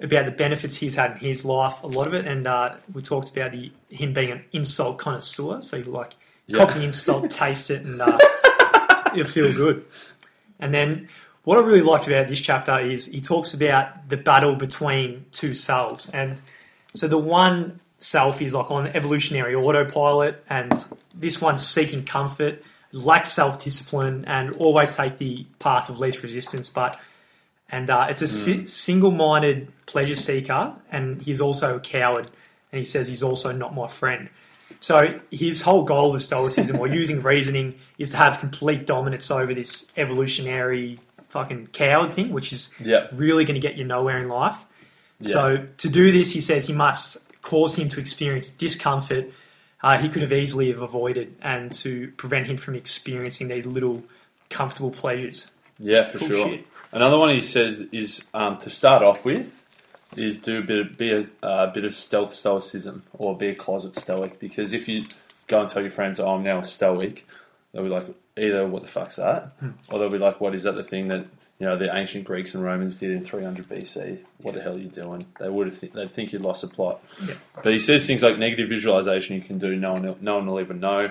about 0.00 0.26
the 0.26 0.30
benefits 0.32 0.76
he's 0.76 0.94
had 0.94 1.12
in 1.12 1.18
his 1.18 1.44
life, 1.44 1.82
a 1.82 1.86
lot 1.86 2.06
of 2.06 2.14
it, 2.14 2.26
and 2.26 2.46
uh, 2.46 2.74
we 2.92 3.02
talked 3.02 3.30
about 3.30 3.50
the, 3.52 3.72
him 3.90 4.12
being 4.12 4.30
an 4.30 4.44
insult 4.52 4.98
connoisseur. 4.98 5.60
So 5.62 5.76
you 5.76 5.84
like 5.84 6.14
Yeah. 6.46 6.66
copy 6.66 6.84
insult, 6.84 7.30
taste 7.42 7.70
it, 7.70 7.82
and 7.84 8.00
uh, 8.00 8.18
you'll 9.14 9.26
feel 9.26 9.52
good. 9.52 9.84
And 10.60 10.72
then 10.72 11.08
what 11.44 11.58
I 11.58 11.62
really 11.62 11.80
liked 11.82 12.06
about 12.06 12.28
this 12.28 12.40
chapter 12.40 12.78
is 12.78 13.06
he 13.06 13.20
talks 13.20 13.54
about 13.54 14.08
the 14.08 14.16
battle 14.16 14.54
between 14.54 15.24
two 15.32 15.54
selves, 15.54 16.08
and 16.10 16.40
so 16.94 17.08
the 17.08 17.18
one 17.18 17.80
self 17.98 18.40
is 18.40 18.54
like 18.54 18.70
on 18.70 18.86
evolutionary 18.88 19.54
autopilot, 19.56 20.44
and 20.48 20.72
this 21.14 21.40
one's 21.40 21.66
seeking 21.66 22.04
comfort, 22.04 22.62
lacks 22.92 23.32
self 23.32 23.62
discipline, 23.62 24.24
and 24.26 24.54
always 24.56 24.96
take 24.96 25.18
the 25.18 25.46
path 25.58 25.88
of 25.88 25.98
least 25.98 26.22
resistance. 26.22 26.70
But 26.70 26.98
and 27.70 27.90
uh, 27.90 28.06
it's 28.08 28.22
a 28.22 28.28
si- 28.28 28.66
single-minded 28.66 29.70
pleasure 29.86 30.16
seeker, 30.16 30.72
and 30.90 31.20
he's 31.20 31.40
also 31.40 31.76
a 31.76 31.80
coward. 31.80 32.30
And 32.72 32.78
he 32.78 32.84
says 32.84 33.08
he's 33.08 33.22
also 33.22 33.52
not 33.52 33.74
my 33.74 33.88
friend. 33.88 34.28
So 34.80 35.18
his 35.30 35.62
whole 35.62 35.82
goal 35.84 36.14
of 36.14 36.22
stoicism, 36.22 36.78
or 36.78 36.86
using 36.86 37.22
reasoning, 37.22 37.74
is 37.98 38.10
to 38.10 38.16
have 38.16 38.38
complete 38.40 38.86
dominance 38.86 39.30
over 39.30 39.52
this 39.54 39.92
evolutionary 39.96 40.98
fucking 41.30 41.68
coward 41.68 42.12
thing, 42.12 42.30
which 42.30 42.52
is 42.52 42.70
Yeah. 42.80 43.06
really 43.12 43.44
going 43.44 43.54
to 43.60 43.66
get 43.66 43.76
you 43.76 43.84
nowhere 43.84 44.18
in 44.18 44.28
life. 44.28 44.56
Yeah. 45.20 45.32
So 45.32 45.66
to 45.78 45.88
do 45.88 46.12
this, 46.12 46.30
he 46.32 46.40
says 46.40 46.66
he 46.66 46.72
must 46.72 47.26
cause 47.42 47.74
him 47.74 47.88
to 47.90 48.00
experience 48.00 48.50
discomfort 48.50 49.30
uh, 49.82 49.98
he 49.98 50.08
could 50.08 50.22
have 50.22 50.32
easily 50.32 50.70
have 50.70 50.82
avoided, 50.82 51.36
and 51.42 51.72
to 51.72 52.12
prevent 52.16 52.46
him 52.46 52.56
from 52.56 52.74
experiencing 52.74 53.48
these 53.48 53.66
little 53.66 54.02
comfortable 54.50 54.90
pleasures. 54.90 55.52
Yeah, 55.78 56.04
for 56.04 56.18
Cool 56.18 56.28
sure. 56.28 56.48
shit. 56.48 56.66
Another 56.92 57.18
one 57.18 57.28
he 57.30 57.42
said 57.42 57.88
is 57.92 58.24
um, 58.34 58.58
to 58.58 58.70
start 58.70 59.02
off 59.02 59.24
with 59.24 59.54
is 60.16 60.38
do 60.38 60.58
a 60.58 60.62
bit 60.62 60.78
of, 60.78 60.96
be 60.96 61.10
a 61.12 61.26
uh, 61.42 61.70
bit 61.72 61.84
of 61.84 61.94
stealth 61.94 62.32
stoicism 62.32 63.02
or 63.12 63.36
be 63.36 63.48
a 63.48 63.54
closet 63.54 63.94
stoic 63.94 64.40
because 64.40 64.72
if 64.72 64.88
you 64.88 65.02
go 65.46 65.60
and 65.60 65.68
tell 65.68 65.82
your 65.82 65.90
friends, 65.90 66.18
"Oh, 66.18 66.30
I'm 66.30 66.42
now 66.42 66.58
a 66.60 66.64
stoic," 66.64 67.26
they'll 67.72 67.82
be 67.82 67.88
like, 67.90 68.06
either 68.38 68.66
"What 68.66 68.82
the 68.82 68.88
fuck's 68.88 69.16
that?" 69.16 69.52
Hmm. 69.60 69.70
or 69.90 69.98
they'll 69.98 70.08
be 70.08 70.18
like, 70.18 70.40
"What 70.40 70.54
is 70.54 70.62
that? 70.62 70.76
The 70.76 70.82
thing 70.82 71.08
that 71.08 71.26
you 71.58 71.66
know 71.66 71.76
the 71.76 71.94
ancient 71.96 72.24
Greeks 72.24 72.54
and 72.54 72.62
Romans 72.62 72.96
did 72.98 73.10
in 73.10 73.24
300 73.24 73.68
BC? 73.68 74.18
What 74.42 74.54
the 74.54 74.60
hell 74.60 74.74
are 74.74 74.78
you 74.78 74.88
doing?" 74.88 75.26
They 75.40 75.48
would 75.48 75.66
have 75.68 75.80
th- 75.80 75.92
they'd 75.92 76.12
think 76.12 76.32
you 76.32 76.38
lost 76.38 76.62
the 76.62 76.68
plot. 76.68 77.02
Yeah. 77.26 77.34
But 77.62 77.72
he 77.72 77.78
says 77.78 78.06
things 78.06 78.22
like 78.22 78.38
negative 78.38 78.68
visualization 78.68 79.36
you 79.36 79.42
can 79.42 79.58
do. 79.58 79.74
No 79.76 79.92
one, 79.92 80.16
no 80.20 80.36
one 80.36 80.46
will 80.46 80.60
even 80.60 80.80
know. 80.80 81.10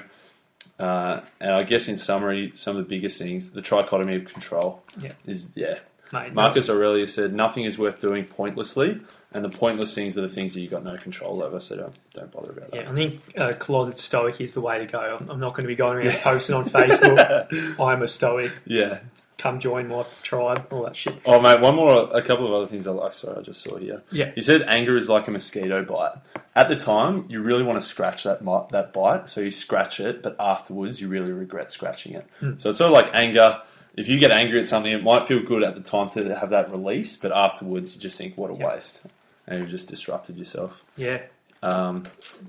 Uh, 0.80 1.22
and 1.40 1.52
I 1.52 1.64
guess 1.64 1.88
in 1.88 1.98
summary, 1.98 2.52
some 2.56 2.78
of 2.78 2.84
the 2.84 2.90
biggest 2.90 3.18
things, 3.18 3.50
the 3.52 3.62
trichotomy 3.62 4.16
of 4.16 4.32
control 4.32 4.84
Yeah. 5.00 5.14
is 5.26 5.48
yeah. 5.56 5.80
Mate, 6.14 6.34
Marcus 6.34 6.70
Aurelius 6.70 7.14
said, 7.14 7.34
"Nothing 7.34 7.66
is 7.66 7.78
worth 7.78 8.00
doing 8.00 8.24
pointlessly, 8.26 9.02
and 9.34 9.44
the 9.44 9.50
pointless 9.50 9.94
things 9.94 10.18
are 10.18 10.22
the 10.22 10.30
things 10.30 10.54
that 10.54 10.62
you 10.62 10.70
got 10.70 10.84
no 10.86 10.96
control 10.96 11.44
over. 11.44 11.60
So 11.60 11.76
don't 11.76 11.96
don't 12.14 12.32
bother 12.32 12.52
about 12.52 12.72
that." 12.72 12.84
Yeah, 12.84 12.90
I 12.90 12.94
think 12.94 13.22
uh, 13.38 13.52
closet 13.60 13.98
stoic 13.98 14.40
is 14.40 14.54
the 14.54 14.62
way 14.62 14.78
to 14.80 14.86
go. 14.86 15.00
I'm, 15.20 15.30
I'm 15.30 15.40
not 15.42 15.54
going 15.54 15.64
to 15.66 15.68
be 15.68 15.76
going 15.76 15.98
around 16.08 16.18
posting 16.22 16.56
on 16.56 16.70
Facebook. 16.70 17.80
I'm 17.80 18.02
a 18.02 18.08
stoic. 18.08 18.54
Yeah. 18.66 19.00
Come 19.38 19.60
join 19.60 19.88
my 19.88 20.04
tribe. 20.24 20.66
All 20.72 20.84
that 20.86 20.96
shit. 20.96 21.16
Oh 21.26 21.40
mate, 21.40 21.60
one 21.62 21.76
more, 21.76 22.10
a 22.12 22.22
couple 22.24 22.48
of 22.48 22.54
other 22.54 22.66
things 22.68 22.88
I 22.88 22.92
like. 22.92 23.14
Sorry, 23.14 23.38
I 23.38 23.42
just 23.42 23.64
saw 23.64 23.78
here. 23.78 24.02
Yeah. 24.12 24.32
He 24.34 24.42
said 24.42 24.64
anger 24.64 24.98
is 24.98 25.10
like 25.10 25.28
a 25.28 25.32
mosquito 25.32 25.84
bite. 25.86 26.14
At 26.56 26.70
the 26.70 26.76
time, 26.76 27.26
you 27.30 27.42
really 27.42 27.62
want 27.62 27.76
to 27.76 27.84
scratch 27.84 28.24
that 28.24 28.40
that 28.72 28.94
bite, 28.94 29.30
so 29.30 29.42
you 29.42 29.52
scratch 29.52 30.00
it, 30.00 30.24
but 30.24 30.36
afterwards, 30.40 31.00
you 31.00 31.08
really 31.08 31.32
regret 31.32 31.72
scratching 31.72 32.14
it. 32.14 32.26
Hmm. 32.40 32.54
So 32.58 32.72
it's 32.72 32.80
sort 32.80 32.88
of 32.88 32.94
like 32.94 33.12
anger. 33.14 33.62
If 33.96 34.08
you 34.10 34.18
get 34.20 34.32
angry 34.32 34.60
at 34.60 34.68
something, 34.68 34.92
it 34.92 35.04
might 35.04 35.28
feel 35.28 35.42
good 35.44 35.64
at 35.64 35.76
the 35.76 35.82
time 35.82 36.10
to 36.12 36.36
have 36.38 36.50
that 36.50 36.72
release, 36.72 37.16
but 37.16 37.32
afterwards, 37.32 37.94
you 37.96 38.02
just 38.02 38.18
think, 38.18 38.38
"What 38.38 38.50
a 38.50 38.56
Yeah. 38.56 38.68
waste," 38.74 39.02
and 39.48 39.60
you've 39.60 39.70
just 39.70 39.88
disrupted 39.90 40.36
yourself. 40.38 40.84
Yeah. 40.96 41.22
Um, 41.64 42.04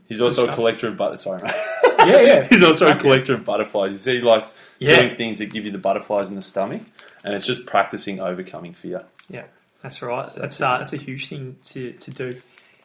he's 0.08 0.20
also 0.20 0.46
a 0.48 0.54
collector 0.54 0.88
of 0.88 0.96
but 0.96 1.18
sorry, 1.20 1.42
mate. 1.42 1.54
Yeah, 2.00 2.20
yeah. 2.20 2.42
he's 2.50 2.62
also 2.62 2.88
a 2.88 2.94
collector 2.96 3.34
of 3.34 3.44
butterflies. 3.44 3.92
He 3.92 3.98
said 3.98 4.14
he 4.16 4.20
likes 4.20 4.54
Yeah. 4.78 5.02
doing 5.02 5.16
things 5.16 5.38
that 5.38 5.46
give 5.46 5.64
you 5.64 5.72
the 5.72 5.78
butterflies 5.78 6.28
in 6.28 6.36
the 6.36 6.42
stomach, 6.42 6.82
and 7.24 7.34
it's 7.34 7.46
just 7.46 7.66
practicing 7.66 8.20
overcoming 8.20 8.74
fear. 8.74 9.04
Yeah, 9.28 9.44
that's 9.82 10.02
right. 10.02 10.30
That's 10.32 10.60
uh, 10.60 10.78
that's 10.78 10.92
a 10.92 10.98
huge 10.98 11.28
thing 11.28 11.56
to, 11.66 11.92
to 11.92 12.10
do. 12.10 12.40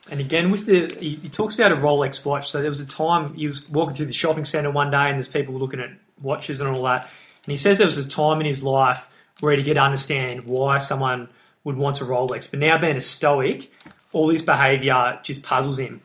And 0.10 0.20
again, 0.20 0.52
with 0.52 0.66
the 0.66 0.94
he, 1.00 1.16
he 1.16 1.30
talks 1.30 1.56
about 1.56 1.72
a 1.72 1.76
Rolex 1.76 2.26
watch. 2.26 2.50
So 2.52 2.62
there 2.62 2.70
was 2.70 2.82
a 2.82 2.88
time 2.88 3.36
he 3.36 3.48
was 3.48 3.68
walking 3.70 3.96
through 3.96 4.08
the 4.08 4.14
shopping 4.14 4.46
centre 4.46 4.72
one 4.72 4.92
day, 4.92 5.06
and 5.08 5.16
there's 5.16 5.28
people 5.28 5.56
looking 5.56 5.80
at 5.80 5.92
watches 6.22 6.60
and 6.60 6.70
all 6.70 6.84
that. 6.84 7.04
And 7.46 7.52
he 7.52 7.58
says 7.58 7.78
there 7.78 7.88
was 7.88 7.98
a 7.98 8.08
time 8.08 8.40
in 8.40 8.46
his 8.46 8.64
life 8.64 9.06
where 9.40 9.56
he 9.56 9.64
could 9.64 9.78
understand 9.78 10.46
why 10.46 10.78
someone 10.78 11.30
would 11.64 11.78
want 11.78 12.02
a 12.02 12.06
Rolex. 12.06 12.50
But 12.50 12.60
now 12.60 12.78
being 12.78 12.96
a 12.96 13.02
Stoic, 13.02 13.72
all 14.12 14.28
this 14.28 14.42
behaviour 14.42 15.20
just 15.24 15.44
puzzles 15.44 15.80
him. 15.80 16.02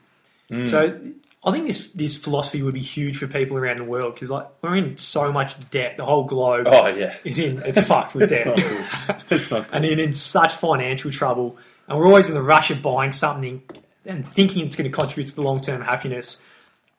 So 0.67 0.99
I 1.45 1.53
think 1.53 1.67
this 1.67 1.91
this 1.93 2.17
philosophy 2.17 2.63
would 2.63 2.75
be 2.75 2.81
huge 2.83 3.17
for 3.19 3.27
people 3.29 3.57
around 3.57 3.79
the 3.79 3.85
world 3.85 4.15
because 4.15 4.29
like 4.31 4.47
we're 4.61 4.77
in 4.77 4.97
so 4.97 5.33
much 5.33 5.55
debt. 5.71 5.97
The 5.97 6.05
whole 6.05 6.25
globe 6.25 6.67
Oh 6.69 6.87
yeah, 6.89 7.17
is 7.25 7.39
in 7.39 7.63
it's 7.65 7.81
fucked 7.81 8.15
with 8.15 8.31
it's 8.33 8.45
debt 8.45 8.47
not 8.47 8.57
good. 8.57 8.87
It's 9.31 9.51
not 9.51 9.65
good. 9.71 9.71
and 9.77 9.85
in, 9.85 9.99
in 10.01 10.13
such 10.13 10.55
financial 10.55 11.11
trouble. 11.13 11.57
And 11.87 11.99
we're 11.99 12.07
always 12.07 12.29
in 12.29 12.35
the 12.35 12.43
rush 12.43 12.71
of 12.71 12.83
buying 12.83 13.13
something 13.13 13.63
and 14.05 14.27
thinking 14.29 14.67
it's 14.67 14.77
going 14.77 14.91
to 14.91 14.95
contribute 14.95 15.29
to 15.29 15.35
the 15.37 15.43
long 15.43 15.61
term 15.61 15.81
happiness. 15.81 16.43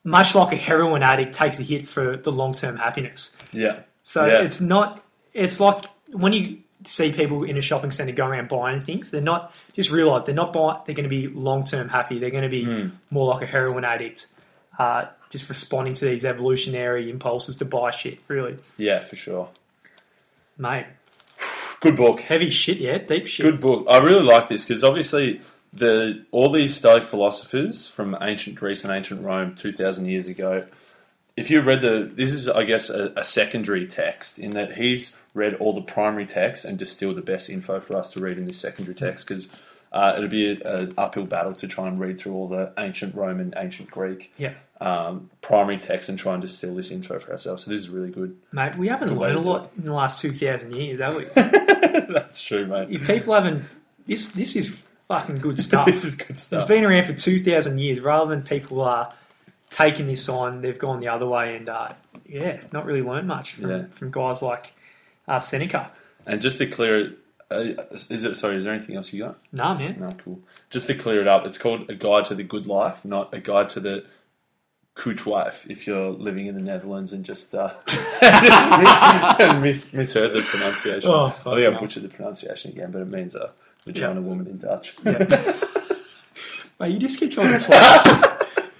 Much 0.06 0.34
like 0.34 0.54
a 0.54 0.56
heroin 0.56 1.04
addict 1.04 1.34
takes 1.36 1.60
a 1.60 1.64
hit 1.64 1.88
for 1.88 2.16
the 2.18 2.32
long 2.32 2.54
term 2.54 2.78
happiness. 2.78 3.36
Yeah, 3.52 3.82
So 4.04 4.26
Yeah. 4.26 4.42
it's 4.42 4.62
not, 4.62 5.04
it's 5.34 5.60
like 5.60 5.86
when 6.14 6.32
you 6.34 6.60
see 6.86 7.12
people 7.12 7.44
in 7.44 7.58
a 7.58 7.62
shopping 7.62 7.92
centre 7.92 8.14
going 8.14 8.32
around 8.32 8.50
buying 8.50 8.82
things, 8.82 9.12
they're 9.12 9.22
not, 9.22 9.54
just 9.74 9.90
realise 9.92 10.24
they're 10.24 10.36
not 10.36 10.54
buying, 10.54 10.80
they're 10.86 10.96
going 10.96 11.04
to 11.04 11.10
be 11.10 11.28
long 11.28 11.66
term 11.66 11.90
happy. 11.90 12.20
They're 12.20 12.30
going 12.32 12.44
to 12.44 12.50
be 12.50 12.64
Hmm. 12.64 12.88
more 13.12 13.34
like 13.34 13.42
a 13.44 13.46
heroin 13.46 13.84
addict, 13.86 14.28
uh, 14.78 15.06
just 15.30 15.50
responding 15.50 15.94
to 15.96 16.06
these 16.06 16.26
evolutionary 16.26 17.10
impulses 17.10 17.58
to 17.58 17.66
buy 17.66 17.92
shit, 17.92 18.20
really. 18.28 18.58
yeah, 18.78 19.00
for 19.00 19.16
sure. 19.16 19.50
Mate, 20.58 20.86
Good 21.82 21.96
book. 21.96 22.20
heavy 22.20 22.50
shit, 22.50 22.78
yeah, 22.78 22.98
deep 22.98 23.28
shit. 23.28 23.46
Good 23.46 23.62
book. 23.62 23.86
I 23.90 24.00
really 24.00 24.24
like 24.24 24.48
this 24.50 24.66
because 24.66 24.84
obviously 24.84 25.42
the 25.72 26.26
all 26.32 26.52
these 26.52 26.76
Stoic 26.76 27.08
philosophers 27.08 27.88
from 27.88 28.18
ancient 28.22 28.56
Greece 28.58 28.84
and 28.84 28.92
ancient 28.94 29.22
Rome, 29.22 29.56
two 29.56 29.72
thousand 29.72 30.08
years 30.08 30.28
ago. 30.28 30.66
If 31.40 31.50
you 31.50 31.62
read 31.62 31.82
the, 31.82 32.10
this 32.14 32.32
is 32.32 32.48
I 32.48 32.64
guess 32.64 32.90
a, 32.90 33.14
a 33.16 33.24
secondary 33.24 33.88
text 33.88 34.38
in 34.40 34.52
that 34.52 34.78
he's 34.78 35.16
read 35.34 35.56
all 35.56 35.74
the 35.74 35.82
primary 35.82 36.26
texts 36.26 36.66
and 36.66 36.78
distilled 36.78 37.16
the 37.16 37.22
best 37.22 37.50
info 37.50 37.80
for 37.80 37.98
us 37.98 38.12
to 38.12 38.20
read 38.20 38.38
in 38.38 38.46
this 38.46 38.60
secondary 38.60 38.96
text 38.96 39.28
because 39.28 39.48
uh, 39.92 40.14
it'll 40.18 40.30
be 40.30 40.52
an 40.64 40.94
uphill 40.98 41.26
battle 41.26 41.54
to 41.54 41.68
try 41.68 41.88
and 41.88 42.00
read 42.00 42.18
through 42.20 42.34
all 42.34 42.48
the 42.48 42.72
ancient 42.78 43.16
Roman, 43.16 43.54
ancient 43.58 43.90
Greek 43.90 44.32
Yeah. 44.38 44.54
um, 44.82 45.30
primary 45.42 45.78
text 45.78 46.10
and 46.10 46.20
try 46.20 46.34
and 46.34 46.42
distill 46.42 46.76
this 46.76 46.92
info 46.92 47.18
for 47.20 47.32
ourselves. 47.32 47.64
So 47.64 47.72
this 47.72 47.82
is 47.82 47.90
really 47.90 48.12
good. 48.12 48.36
Mate, 48.52 48.76
we 48.76 48.88
haven't 48.88 49.18
learned 49.18 49.38
a 49.38 49.42
lot 49.42 49.72
in 49.78 49.86
the 49.86 49.94
last 49.94 50.22
2,000 50.22 50.76
years, 50.76 51.00
have 51.00 51.16
we? 51.16 51.24
That's 51.34 52.42
true, 52.44 52.68
mate. 52.68 52.90
if 52.92 53.06
people 53.08 53.34
haven't. 53.34 53.66
This, 54.06 54.30
this 54.30 54.56
is 54.56 54.76
fucking 55.08 55.40
good 55.40 55.60
stuff. 55.68 55.86
this 55.88 56.04
is 56.04 56.16
good 56.16 56.32
It's 56.32 56.44
stuff. 56.44 56.68
been 56.68 56.84
around 56.84 57.06
for 57.08 57.14
2,000 57.14 57.80
years. 57.80 58.00
Rather 58.00 58.30
than 58.30 58.44
people 58.44 58.82
are 58.82 59.12
taking 59.70 60.08
this 60.08 60.28
on, 60.30 60.62
they've 60.62 60.80
gone 60.80 61.00
the 61.00 61.08
other 61.10 61.28
way 61.28 61.56
and, 61.58 61.70
uh, 61.70 61.90
yeah, 62.28 62.62
not 62.72 62.86
really 62.86 63.02
learned 63.02 63.28
much 63.28 63.54
from, 63.56 63.70
Yeah. 63.70 63.84
from 63.92 64.12
guys 64.12 64.42
like 64.42 64.74
uh, 65.28 65.40
Seneca. 65.40 65.92
And 66.26 66.42
just 66.42 66.58
to 66.58 66.68
clear 66.68 67.00
it, 67.00 67.18
uh, 67.52 67.84
is 68.10 68.24
it 68.24 68.36
sorry? 68.38 68.58
Is 68.58 68.64
there 68.64 68.74
anything 68.74 68.96
else 68.96 69.12
you 69.14 69.24
got? 69.24 69.38
Nah, 69.52 69.76
man. 69.78 69.98
No, 70.00 70.12
cool. 70.24 70.40
Just 70.70 70.88
to 70.88 70.96
clear 70.96 71.22
it 71.22 71.28
up, 71.28 71.46
it's 71.46 71.58
called 71.58 71.90
a 71.90 71.96
guide 71.96 72.26
to 72.26 72.36
the 72.36 72.44
good 72.44 72.68
life, 72.68 73.04
not 73.06 73.34
a 73.34 73.40
guide 73.40 73.70
to 73.72 73.80
the 73.80 74.06
coot 74.96 75.26
wife. 75.26 75.66
If 75.70 75.88
you're 75.88 76.10
living 76.12 76.48
in 76.48 76.56
the 76.56 76.62
Netherlands 76.62 77.14
and 77.14 77.24
just 77.26 77.56
uh, 77.56 77.74
and 78.22 79.62
mis- 79.64 79.94
misheard 79.94 80.34
the 80.34 80.42
pronunciation, 80.44 81.10
Oh, 81.10 81.28
I 81.28 81.32
think 81.32 81.48
I 81.48 81.72
no. 81.72 81.80
butchered 81.80 82.04
the 82.04 82.10
pronunciation 82.10 82.72
again, 82.72 82.92
but 82.92 83.02
it 83.02 83.08
means 83.08 83.34
a 83.36 83.52
vagina 83.86 84.22
woman 84.22 84.46
in 84.48 84.58
Dutch. 84.60 84.96
Mate, 85.04 86.92
you 86.92 87.00
just 87.00 87.20
keep 87.20 87.32
trying 87.32 87.60
to 87.60 87.66
plug 87.66 88.26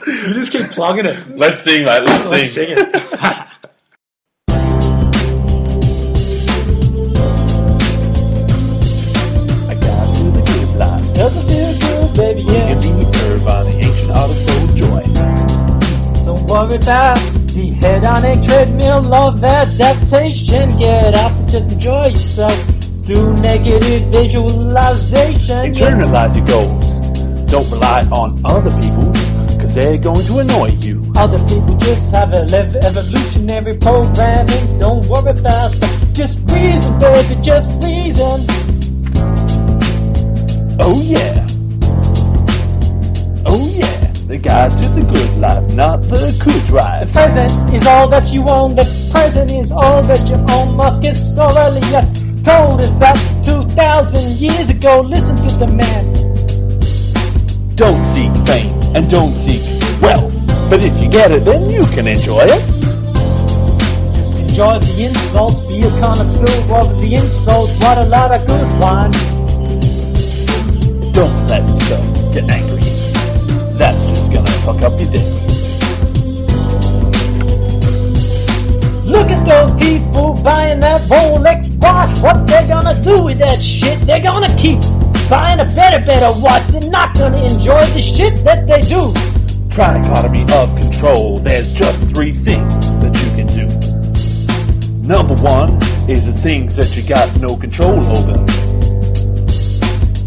You 0.10 0.34
just 0.34 0.52
keep 0.52 0.70
plugging 0.72 1.06
it. 1.06 1.38
Let's 1.38 1.62
sing, 1.62 1.86
mate. 1.86 2.04
Let's, 2.04 2.30
Let's 2.30 2.52
sing. 2.52 2.76
sing 2.76 2.78
it. 2.78 3.50
A 8.40 9.76
guide 9.76 10.16
to 10.16 10.24
the 10.32 10.42
good 10.46 10.72
life. 10.78 11.14
Does 11.14 11.36
it 11.38 11.46
feel 11.50 11.74
good, 11.80 12.16
baby? 12.18 12.42
Yeah. 12.52 12.74
Giving 12.82 13.00
you 13.00 13.06
curve 13.12 13.48
on 13.48 13.66
the 13.66 13.74
ancient 13.76 14.12
art 14.12 14.30
of 14.30 14.38
soul 14.38 14.68
joy. 14.76 15.04
Don't 16.26 16.44
worry 16.50 16.76
about 16.78 17.18
the 17.54 17.72
hedonic 17.82 18.46
treadmill 18.46 19.14
of 19.14 19.44
adaptation. 19.44 20.70
Get 20.78 21.16
out 21.16 21.32
and 21.32 21.50
just 21.50 21.72
enjoy 21.74 22.08
yourself. 22.08 22.58
Do 23.06 23.34
negative 23.42 24.04
visualization. 24.12 25.74
yeah. 25.76 25.92
Internalize 25.92 26.36
your 26.36 26.46
goals. 26.46 26.88
Don't 27.52 27.70
rely 27.72 28.04
on 28.12 28.40
other 28.46 28.70
people, 28.80 29.09
because 29.09 29.09
they're 29.80 29.98
going 29.98 30.26
to 30.26 30.40
annoy 30.40 30.70
you. 30.82 31.12
Other 31.16 31.38
people 31.48 31.78
just 31.78 32.12
have 32.12 32.34
a 32.34 32.44
lev- 32.52 32.76
evolutionary 32.76 33.78
programming. 33.78 34.78
Don't 34.78 35.08
worry 35.08 35.32
about 35.32 35.72
that. 35.72 36.10
Just 36.14 36.38
reason, 36.52 37.00
baby, 37.00 37.42
just 37.42 37.70
reason. 37.84 38.44
Oh 40.82 41.02
yeah. 41.04 41.46
Oh 43.46 43.68
yeah. 43.74 44.12
The 44.28 44.38
guide 44.38 44.72
to 44.72 44.90
the 44.90 45.06
good 45.12 45.40
life, 45.40 45.74
not 45.74 45.98
the 46.10 46.38
cool 46.44 46.60
drive. 46.68 47.08
The 47.08 47.14
present 47.14 47.74
is 47.74 47.88
all 47.88 48.08
that 48.10 48.28
you 48.28 48.44
own. 48.50 48.76
The 48.76 48.84
present 49.12 49.52
is 49.52 49.72
all 49.72 50.04
that 50.04 50.28
you 50.28 50.36
own. 50.56 50.76
Marcus 50.76 51.38
Aurelius 51.38 52.10
told 52.44 52.82
us 52.82 52.94
that 52.96 53.16
2,000 53.46 54.32
years 54.40 54.70
ago. 54.70 55.02
Listen 55.02 55.36
to 55.38 55.56
the 55.58 55.68
man. 55.68 56.06
Don't 57.76 58.04
seek 58.04 58.32
fame 58.46 58.79
and 58.96 59.10
don't 59.10 59.34
seek 59.34 59.62
wealth. 60.02 60.34
But 60.70 60.84
if 60.84 61.00
you 61.00 61.10
get 61.10 61.32
it, 61.32 61.46
then 61.46 61.70
you 61.70 61.82
can 61.88 62.08
enjoy 62.08 62.42
it. 62.44 62.62
Just 64.16 64.40
enjoy 64.40 64.80
the 64.80 65.06
insults. 65.06 65.60
Be 65.62 65.80
a 65.80 65.90
connoisseur 66.00 66.76
of 66.76 67.02
the 67.02 67.16
insults. 67.16 67.78
What 67.80 67.98
a 67.98 68.06
lot 68.06 68.32
of 68.32 68.46
good 68.48 68.70
wine. 68.80 69.12
Don't 71.14 71.48
let 71.48 71.64
yourself 71.68 72.34
get 72.34 72.50
angry. 72.52 72.82
That's 73.78 74.00
just 74.10 74.32
gonna 74.32 74.50
fuck 74.66 74.82
up 74.82 75.00
your 75.00 75.12
day. 75.12 75.40
Look 79.06 79.32
at 79.32 79.44
those 79.48 79.72
people 79.82 80.40
buying 80.44 80.80
that 80.82 81.02
Rolex 81.10 81.68
watch. 81.82 82.10
What 82.22 82.46
they're 82.48 82.68
gonna 82.68 83.02
do 83.02 83.24
with 83.24 83.40
that 83.40 83.60
shit? 83.60 84.00
They're 84.02 84.22
gonna 84.22 84.56
keep 84.56 84.80
buying 85.30 85.60
a 85.60 85.66
better, 85.66 86.04
better 86.04 86.32
watch. 86.42 86.64
They're 86.68 86.90
not 86.90 87.16
gonna 87.16 87.42
enjoy 87.44 87.86
the 87.94 88.02
shit 88.02 88.44
that 88.44 88.68
they 88.68 88.82
do. 88.82 89.14
Trichotomy 89.70 90.50
of 90.52 90.76
control. 90.76 91.40
There's 91.40 91.72
just 91.74 92.04
three 92.16 92.34
things 92.34 92.74
that 93.02 93.16
you 93.24 93.30
can 93.38 93.48
do. 93.48 93.68
Number 95.08 95.36
one 95.36 95.78
is 96.10 96.26
the 96.26 96.34
things 96.34 96.76
that 96.76 96.96
you 96.98 97.08
got 97.08 97.30
no 97.40 97.56
control 97.56 98.00
over. 98.18 98.38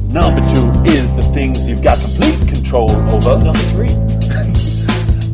Number 0.08 0.40
two 0.54 0.90
is 0.90 1.14
the 1.16 1.28
things 1.34 1.66
you've 1.66 1.82
got 1.82 1.98
complete 1.98 2.38
control 2.48 2.90
over. 3.12 3.42
Number 3.42 3.58
three. 3.74 4.11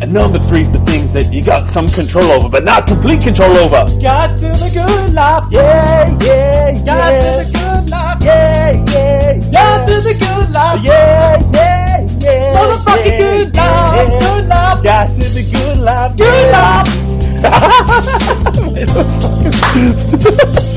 And 0.00 0.12
number 0.12 0.38
three 0.38 0.62
is 0.62 0.72
the 0.72 0.78
things 0.80 1.12
that 1.12 1.32
you 1.32 1.42
got 1.42 1.66
some 1.66 1.88
control 1.88 2.30
over, 2.30 2.48
but 2.48 2.62
not 2.62 2.86
complete 2.86 3.20
control 3.20 3.56
over. 3.56 3.84
Got 4.00 4.38
to 4.38 4.46
the 4.46 4.70
good 4.72 5.12
life. 5.12 5.44
Yeah, 5.50 6.16
yeah, 6.22 6.70
yeah. 6.70 6.84
Got 6.84 7.20
to 7.20 7.26
the 7.42 7.50
good 7.58 7.90
life. 7.90 8.22
Yeah, 8.22 8.84
yeah, 8.92 9.32
yeah. 9.32 9.50
Got 9.50 9.88
to 9.88 10.00
the 10.00 10.14
good 10.14 10.50
life. 10.54 10.80
Yeah, 10.84 11.42
yeah, 11.52 12.06
yeah. 12.20 12.54
Motherfucking 12.54 13.18
good 13.18 13.56
life. 13.56 14.20
Good 14.20 14.44
life. 14.46 14.82
Got 14.84 15.10
to 15.10 15.28
the 15.34 15.42
good 15.50 15.78
life. 15.78 16.16
Good 16.16 16.52
life. 20.42 20.58